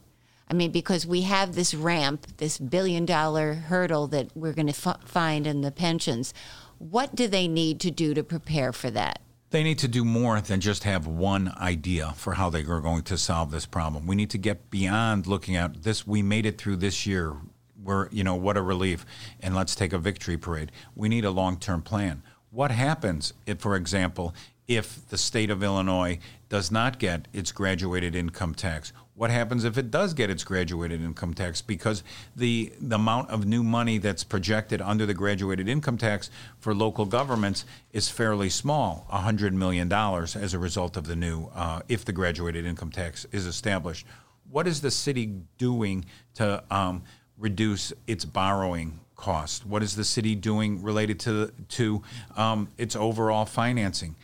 I 0.50 0.54
mean, 0.54 0.72
because 0.72 1.08
we 1.08 1.22
have 1.22 1.56
this 1.56 1.74
ramp, 1.74 2.28
this 2.38 2.58
billion 2.58 3.06
dollar 3.06 3.54
hurdle 3.54 4.08
that 4.08 4.30
we're 4.36 4.54
going 4.54 4.72
to 4.72 4.90
f- 4.90 5.02
find 5.06 5.48
in 5.48 5.62
the 5.62 5.72
pensions. 5.72 6.34
What 6.78 7.16
do 7.16 7.28
they 7.28 7.48
need 7.48 7.80
to 7.82 7.92
do 7.92 8.14
to 8.14 8.24
prepare 8.24 8.72
for 8.72 8.92
that? 8.92 9.22
They 9.50 9.64
need 9.64 9.80
to 9.80 9.88
do 9.88 10.04
more 10.04 10.42
than 10.42 10.60
just 10.60 10.84
have 10.84 11.08
one 11.08 11.54
idea 11.58 12.14
for 12.18 12.34
how 12.34 12.50
they 12.50 12.64
are 12.64 12.82
going 12.82 13.04
to 13.04 13.18
solve 13.18 13.52
this 13.52 13.66
problem. 13.66 14.06
We 14.06 14.16
need 14.16 14.30
to 14.32 14.38
get 14.38 14.70
beyond 14.70 15.28
looking 15.28 15.56
at 15.56 15.84
this. 15.84 16.06
We 16.06 16.22
made 16.22 16.46
it 16.46 16.58
through 16.58 16.78
this 16.78 17.06
year. 17.06 17.34
We're, 17.82 18.10
you 18.10 18.24
know, 18.24 18.36
what 18.36 18.58
a 18.58 18.62
relief. 18.62 19.06
And 19.40 19.56
let's 19.56 19.76
take 19.76 19.94
a 19.94 19.98
victory 19.98 20.38
parade. 20.38 20.72
We 20.96 21.08
need 21.08 21.26
a 21.26 21.32
long 21.32 21.58
term 21.58 21.82
plan. 21.82 22.22
What 22.56 22.72
happens 22.72 23.34
if, 23.46 23.60
for 23.60 23.76
example, 23.76 24.34
if 24.66 25.06
the 25.10 25.18
state 25.18 25.50
of 25.50 25.62
Illinois 25.62 26.20
does 26.48 26.72
not 26.72 27.00
get 27.00 27.28
its 27.34 27.52
graduated 27.52 28.16
income 28.16 28.56
tax? 28.56 28.94
What 29.14 29.30
happens 29.30 29.66
if 29.66 29.78
it 29.78 29.92
does 29.92 30.14
get 30.14 30.30
its 30.30 30.46
graduated 30.46 31.02
income 31.02 31.34
tax? 31.34 31.62
Because 31.62 32.02
the, 32.34 32.72
the 32.80 32.96
amount 32.96 33.30
of 33.30 33.46
new 33.46 33.62
money 33.62 33.98
that's 33.98 34.24
projected 34.24 34.82
under 34.82 35.06
the 35.06 35.14
graduated 35.14 35.68
income 35.68 35.98
tax 35.98 36.30
for 36.58 36.74
local 36.74 37.04
governments 37.04 37.66
is 37.92 38.08
fairly 38.08 38.50
small 38.50 39.06
$100 39.12 39.52
million 39.52 39.92
as 39.92 40.54
a 40.54 40.60
result 40.60 40.96
of 40.96 41.08
the 41.08 41.16
new, 41.18 41.50
uh, 41.54 41.82
if 41.90 42.06
the 42.06 42.14
graduated 42.14 42.66
income 42.66 42.90
tax 42.90 43.26
is 43.34 43.46
established. 43.46 44.08
What 44.50 44.66
is 44.66 44.80
the 44.80 44.92
city 44.92 45.42
doing 45.58 46.06
to 46.36 46.64
um, 46.72 47.04
reduce 47.38 47.92
its 48.08 48.24
borrowing 48.24 49.02
cost? 49.16 49.66
What 49.66 49.84
is 49.84 49.96
the 49.96 50.04
city 50.04 50.36
doing 50.36 50.84
related 50.84 51.20
to, 51.22 51.52
to 51.70 52.04
um, 52.36 52.70
its 52.78 52.96
overall 52.96 53.46
financing? 53.46 54.16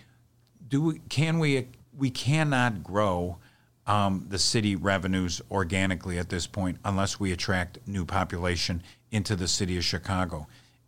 do 0.71 0.81
we, 0.81 0.99
can 1.09 1.37
we 1.37 1.67
we 1.95 2.09
cannot 2.09 2.83
grow 2.83 3.37
um, 3.85 4.25
the 4.29 4.39
city 4.39 4.75
revenues 4.75 5.41
organically 5.51 6.17
at 6.17 6.29
this 6.29 6.47
point 6.47 6.77
unless 6.85 7.19
we 7.19 7.31
attract 7.31 7.77
new 7.85 8.05
population 8.05 8.81
into 9.11 9.35
the 9.35 9.47
city 9.47 9.77
of 9.77 9.83
Chicago. 9.83 10.47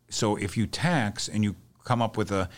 So 0.09 0.37
if 0.37 0.55
you 0.55 0.65
tax 0.65 1.27
and 1.27 1.43
you 1.43 1.55
come 1.83 2.01
up 2.01 2.17
with 2.17 2.31
a 2.31 2.49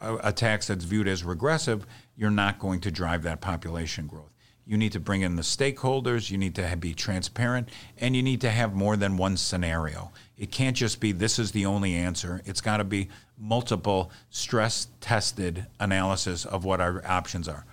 a 0.00 0.32
tax 0.32 0.68
that's 0.68 0.84
viewed 0.84 1.08
as 1.08 1.24
regressive, 1.24 1.84
you're 2.16 2.30
not 2.30 2.60
going 2.60 2.80
to 2.82 2.90
drive 2.90 3.24
that 3.24 3.40
population 3.40 4.06
growth. 4.06 4.32
You 4.68 4.76
need 4.76 4.92
to 4.92 5.00
bring 5.00 5.22
in 5.22 5.36
the 5.36 5.42
stakeholders, 5.42 6.30
you 6.30 6.36
need 6.36 6.54
to 6.56 6.76
be 6.76 6.92
transparent, 6.92 7.70
and 7.96 8.14
you 8.14 8.22
need 8.22 8.42
to 8.42 8.50
have 8.50 8.74
more 8.74 8.98
than 8.98 9.16
one 9.16 9.38
scenario. 9.38 10.12
It 10.36 10.52
can't 10.52 10.76
just 10.76 11.00
be 11.00 11.10
this 11.10 11.38
is 11.38 11.52
the 11.52 11.64
only 11.64 11.94
answer. 11.94 12.42
It's 12.44 12.60
got 12.60 12.76
to 12.76 12.84
be 12.84 13.08
multiple 13.38 14.12
stress 14.28 14.88
tested 15.00 15.66
analysis 15.80 16.44
of 16.44 16.66
what 16.66 16.82
our 16.82 17.02
options 17.06 17.48
are. 17.48 17.64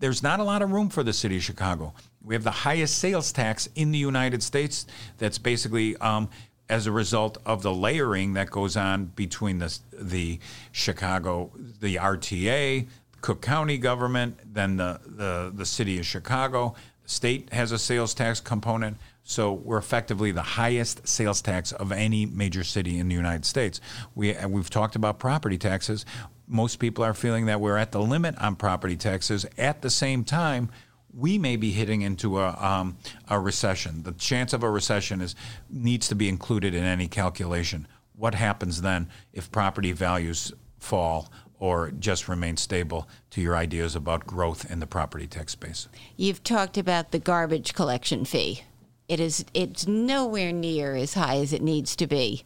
There's 0.00 0.20
not 0.20 0.40
a 0.40 0.44
lot 0.44 0.62
of 0.62 0.72
room 0.72 0.88
for 0.88 1.04
the 1.04 1.12
city 1.12 1.36
of 1.36 1.44
Chicago. 1.44 1.94
We 2.24 2.34
have 2.34 2.42
the 2.42 2.50
highest 2.50 2.98
sales 2.98 3.30
tax 3.30 3.68
in 3.76 3.92
the 3.92 3.98
United 3.98 4.42
States. 4.42 4.84
That's 5.18 5.38
basically 5.38 5.96
um, 5.98 6.28
as 6.68 6.88
a 6.88 6.92
result 6.92 7.38
of 7.46 7.62
the 7.62 7.72
layering 7.72 8.32
that 8.32 8.50
goes 8.50 8.76
on 8.76 9.04
between 9.04 9.58
the 9.58 9.78
the 9.92 10.40
Chicago, 10.72 11.52
the 11.80 11.96
RTA, 11.96 12.88
Cook 13.22 13.40
County 13.40 13.78
government, 13.78 14.38
then 14.44 14.76
the 14.76 15.00
the, 15.06 15.52
the 15.54 15.66
city 15.66 15.98
of 15.98 16.04
Chicago. 16.04 16.74
The 17.04 17.08
state 17.08 17.52
has 17.52 17.72
a 17.72 17.78
sales 17.78 18.12
tax 18.14 18.40
component. 18.40 18.98
So 19.24 19.52
we're 19.52 19.78
effectively 19.78 20.32
the 20.32 20.42
highest 20.42 21.06
sales 21.06 21.40
tax 21.40 21.72
of 21.72 21.92
any 21.92 22.26
major 22.26 22.64
city 22.64 22.98
in 22.98 23.08
the 23.08 23.14
United 23.14 23.44
States. 23.44 23.80
We 24.14 24.36
we've 24.46 24.68
talked 24.68 24.96
about 24.96 25.18
property 25.18 25.56
taxes. 25.56 26.04
Most 26.46 26.76
people 26.76 27.04
are 27.04 27.14
feeling 27.14 27.46
that 27.46 27.60
we're 27.60 27.78
at 27.78 27.92
the 27.92 28.02
limit 28.02 28.36
on 28.38 28.56
property 28.56 28.96
taxes. 28.96 29.46
At 29.56 29.80
the 29.80 29.90
same 29.90 30.24
time, 30.24 30.70
we 31.14 31.38
may 31.38 31.56
be 31.56 31.70
hitting 31.70 32.02
into 32.02 32.40
a, 32.40 32.54
um, 32.54 32.96
a 33.28 33.38
recession. 33.38 34.02
The 34.02 34.12
chance 34.12 34.52
of 34.52 34.62
a 34.62 34.70
recession 34.70 35.20
is 35.20 35.34
needs 35.70 36.08
to 36.08 36.14
be 36.14 36.28
included 36.28 36.74
in 36.74 36.84
any 36.84 37.06
calculation. 37.06 37.86
What 38.16 38.34
happens 38.34 38.82
then 38.82 39.08
if 39.32 39.50
property 39.50 39.92
values 39.92 40.52
fall 40.78 41.30
or 41.62 41.92
just 41.92 42.26
remain 42.26 42.56
stable 42.56 43.08
to 43.30 43.40
your 43.40 43.56
ideas 43.56 43.94
about 43.94 44.26
growth 44.26 44.68
in 44.68 44.80
the 44.80 44.86
property 44.86 45.28
tax 45.28 45.52
space? 45.52 45.86
You've 46.16 46.42
talked 46.42 46.76
about 46.76 47.12
the 47.12 47.20
garbage 47.20 47.72
collection 47.72 48.24
fee. 48.24 48.64
It 49.08 49.20
is 49.20 49.44
it's 49.54 49.86
nowhere 49.86 50.50
near 50.50 50.96
as 50.96 51.14
high 51.14 51.36
as 51.36 51.52
it 51.52 51.62
needs 51.62 51.94
to 51.96 52.08
be 52.08 52.42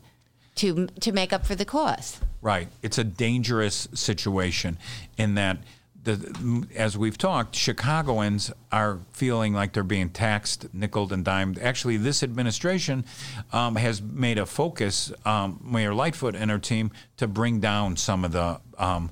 to 0.56 0.88
to 1.00 1.12
make 1.12 1.32
up 1.32 1.46
for 1.46 1.54
the 1.54 1.64
cost. 1.64 2.20
Right. 2.42 2.68
It's 2.82 2.98
a 2.98 3.04
dangerous 3.04 3.88
situation 3.94 4.76
in 5.16 5.34
that 5.36 5.60
the, 6.06 6.66
as 6.76 6.96
we've 6.96 7.18
talked, 7.18 7.54
Chicagoans 7.56 8.52
are 8.70 9.00
feeling 9.12 9.52
like 9.52 9.72
they're 9.72 9.82
being 9.82 10.08
taxed, 10.08 10.72
nickled, 10.72 11.12
and 11.12 11.24
dimed. 11.24 11.58
Actually, 11.58 11.96
this 11.96 12.22
administration 12.22 13.04
um, 13.52 13.74
has 13.74 14.00
made 14.00 14.38
a 14.38 14.46
focus, 14.46 15.12
um, 15.24 15.60
Mayor 15.64 15.92
Lightfoot 15.92 16.36
and 16.36 16.50
her 16.50 16.58
team, 16.58 16.92
to 17.16 17.26
bring 17.26 17.58
down 17.58 17.96
some 17.96 18.24
of 18.24 18.30
the 18.32 18.60
um, 18.78 19.10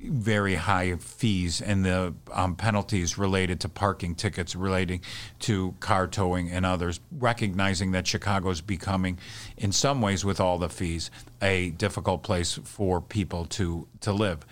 very 0.00 0.54
high 0.54 0.94
fees 0.96 1.60
and 1.60 1.84
the 1.84 2.14
um, 2.32 2.54
penalties 2.54 3.18
related 3.18 3.58
to 3.60 3.68
parking 3.68 4.14
tickets, 4.14 4.54
relating 4.54 5.00
to 5.40 5.74
car 5.80 6.06
towing 6.06 6.50
and 6.50 6.64
others, 6.64 7.00
recognizing 7.18 7.90
that 7.90 8.06
Chicago 8.06 8.50
is 8.50 8.60
becoming, 8.60 9.18
in 9.56 9.72
some 9.72 10.00
ways, 10.00 10.24
with 10.24 10.40
all 10.40 10.58
the 10.58 10.68
fees, 10.68 11.10
a 11.42 11.70
difficult 11.70 12.22
place 12.22 12.54
for 12.64 13.00
people 13.00 13.46
to, 13.46 13.88
to 14.00 14.12
live. 14.12 14.46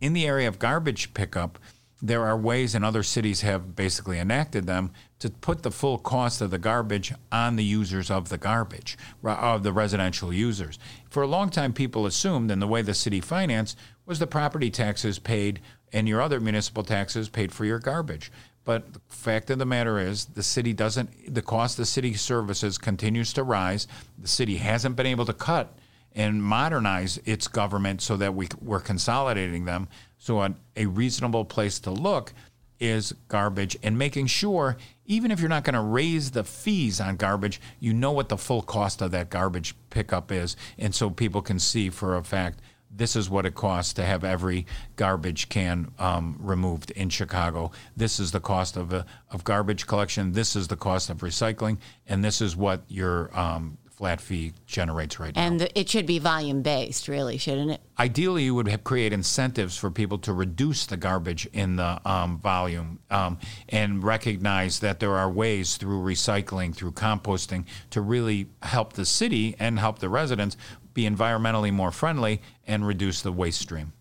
In 0.00 0.12
the 0.12 0.26
area 0.26 0.48
of 0.48 0.58
garbage 0.58 1.14
pickup, 1.14 1.58
there 2.02 2.24
are 2.24 2.36
ways, 2.36 2.74
and 2.74 2.84
other 2.84 3.02
cities 3.02 3.40
have 3.40 3.74
basically 3.74 4.18
enacted 4.18 4.66
them, 4.66 4.90
to 5.20 5.30
put 5.30 5.62
the 5.62 5.70
full 5.70 5.96
cost 5.96 6.42
of 6.42 6.50
the 6.50 6.58
garbage 6.58 7.14
on 7.32 7.56
the 7.56 7.64
users 7.64 8.10
of 8.10 8.28
the 8.28 8.36
garbage, 8.36 8.98
of 9.24 9.62
the 9.62 9.72
residential 9.72 10.30
users. 10.30 10.78
For 11.08 11.22
a 11.22 11.26
long 11.26 11.48
time, 11.48 11.72
people 11.72 12.04
assumed, 12.04 12.50
and 12.50 12.60
the 12.60 12.66
way 12.66 12.82
the 12.82 12.92
city 12.92 13.20
financed 13.20 13.78
was 14.04 14.18
the 14.18 14.26
property 14.26 14.70
taxes 14.70 15.18
paid 15.18 15.60
and 15.94 16.06
your 16.06 16.20
other 16.20 16.40
municipal 16.40 16.82
taxes 16.82 17.30
paid 17.30 17.52
for 17.52 17.64
your 17.64 17.78
garbage. 17.78 18.30
But 18.64 18.92
the 18.92 19.00
fact 19.08 19.48
of 19.48 19.58
the 19.58 19.64
matter 19.64 19.98
is, 19.98 20.26
the 20.26 20.42
city 20.42 20.74
doesn't, 20.74 21.32
the 21.32 21.40
cost 21.40 21.78
of 21.78 21.86
city 21.86 22.14
services 22.14 22.76
continues 22.76 23.32
to 23.34 23.44
rise. 23.44 23.86
The 24.18 24.28
city 24.28 24.56
hasn't 24.56 24.96
been 24.96 25.06
able 25.06 25.24
to 25.24 25.32
cut 25.32 25.72
and 26.14 26.42
modernize 26.42 27.18
its 27.24 27.48
government 27.48 28.00
so 28.00 28.16
that 28.16 28.34
we, 28.34 28.48
we're 28.60 28.80
consolidating 28.80 29.64
them. 29.64 29.88
So, 30.18 30.42
a, 30.42 30.54
a 30.76 30.86
reasonable 30.86 31.44
place 31.44 31.78
to 31.80 31.90
look 31.90 32.32
is 32.80 33.14
garbage 33.28 33.76
and 33.82 33.96
making 33.96 34.26
sure, 34.26 34.76
even 35.06 35.30
if 35.30 35.40
you're 35.40 35.48
not 35.48 35.64
going 35.64 35.74
to 35.74 35.80
raise 35.80 36.30
the 36.32 36.44
fees 36.44 37.00
on 37.00 37.16
garbage, 37.16 37.60
you 37.80 37.92
know 37.92 38.12
what 38.12 38.28
the 38.28 38.36
full 38.36 38.62
cost 38.62 39.00
of 39.00 39.10
that 39.12 39.30
garbage 39.30 39.74
pickup 39.90 40.30
is. 40.32 40.56
And 40.78 40.94
so 40.94 41.10
people 41.10 41.42
can 41.42 41.58
see 41.58 41.90
for 41.90 42.16
a 42.16 42.24
fact 42.24 42.60
this 42.96 43.16
is 43.16 43.28
what 43.28 43.44
it 43.44 43.54
costs 43.54 43.92
to 43.94 44.04
have 44.04 44.22
every 44.22 44.66
garbage 44.96 45.48
can 45.48 45.90
um, 45.98 46.36
removed 46.38 46.92
in 46.92 47.08
Chicago. 47.08 47.72
This 47.96 48.20
is 48.20 48.30
the 48.30 48.40
cost 48.40 48.76
of, 48.76 48.92
a, 48.92 49.04
of 49.30 49.42
garbage 49.42 49.86
collection. 49.86 50.32
This 50.32 50.54
is 50.54 50.68
the 50.68 50.76
cost 50.76 51.10
of 51.10 51.18
recycling. 51.18 51.78
And 52.06 52.24
this 52.24 52.40
is 52.40 52.56
what 52.56 52.82
your 52.88 53.36
um, 53.36 53.78
flat 54.04 54.20
fee 54.20 54.52
generates 54.66 55.18
right 55.18 55.32
And 55.34 55.56
now. 55.56 55.64
the, 55.64 55.80
it 55.80 55.88
should 55.88 56.04
be 56.04 56.18
volume 56.18 56.60
based, 56.60 57.08
really, 57.08 57.38
shouldn't 57.38 57.70
it? 57.70 57.80
Ideally, 57.98 58.42
you 58.44 58.54
would 58.54 58.68
have 58.68 58.84
create 58.84 59.14
incentives 59.14 59.78
for 59.78 59.90
people 59.90 60.18
to 60.18 60.34
reduce 60.34 60.84
the 60.84 60.98
garbage 60.98 61.46
in 61.54 61.76
the 61.76 61.98
um, 62.06 62.38
volume 62.38 62.98
um, 63.10 63.38
and 63.70 64.04
recognize 64.04 64.80
that 64.80 65.00
there 65.00 65.14
are 65.14 65.30
ways 65.30 65.78
through 65.78 66.02
recycling, 66.02 66.74
through 66.74 66.92
composting, 66.92 67.64
to 67.88 68.02
really 68.02 68.48
help 68.62 68.92
the 68.92 69.06
city 69.06 69.56
and 69.58 69.78
help 69.78 70.00
the 70.00 70.10
residents 70.10 70.58
be 70.92 71.04
environmentally 71.04 71.72
more 71.72 71.90
friendly 71.90 72.42
and 72.66 72.86
reduce 72.86 73.22
the 73.22 73.32
waste 73.32 73.62
stream. 73.62 73.94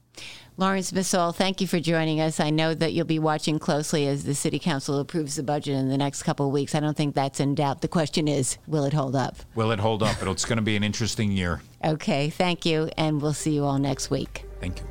Laurence 0.55 0.91
Msall, 0.91 1.33
thank 1.33 1.61
you 1.61 1.67
for 1.67 1.79
joining 1.79 2.21
us. 2.21 2.39
I 2.39 2.51
know 2.51 2.75
that 2.75 2.93
you'll 2.93 3.07
be 3.07 3.17
watching 3.17 3.57
closely 3.57 4.07
as 4.07 4.23
the 4.23 4.35
City 4.35 4.59
Council 4.59 4.99
approves 4.99 5.35
the 5.35 5.41
budget 5.41 5.75
in 5.75 5.89
the 5.89 5.97
next 5.97 6.21
couple 6.21 6.45
of 6.45 6.53
weeks. 6.53 6.75
I 6.75 6.79
don't 6.79 6.95
think 6.95 7.15
that's 7.15 7.39
in 7.39 7.55
doubt. 7.55 7.81
The 7.81 7.87
question 7.87 8.27
is, 8.27 8.59
will 8.67 8.83
it 8.83 8.93
hold 8.93 9.15
up? 9.15 9.37
Will 9.55 9.71
it 9.71 9.79
hold 9.79 10.03
up? 10.03 10.21
It's 10.21 10.45
going 10.45 10.57
to 10.57 10.61
be 10.61 10.75
an 10.75 10.83
interesting 10.83 11.31
year. 11.31 11.61
Okay, 11.83 12.29
thank 12.29 12.67
you, 12.67 12.91
and 12.97 13.19
we'll 13.19 13.33
see 13.33 13.55
you 13.55 13.63
all 13.63 13.79
next 13.79 14.11
week. 14.11 14.45
Thank 14.59 14.79
you. 14.79 14.85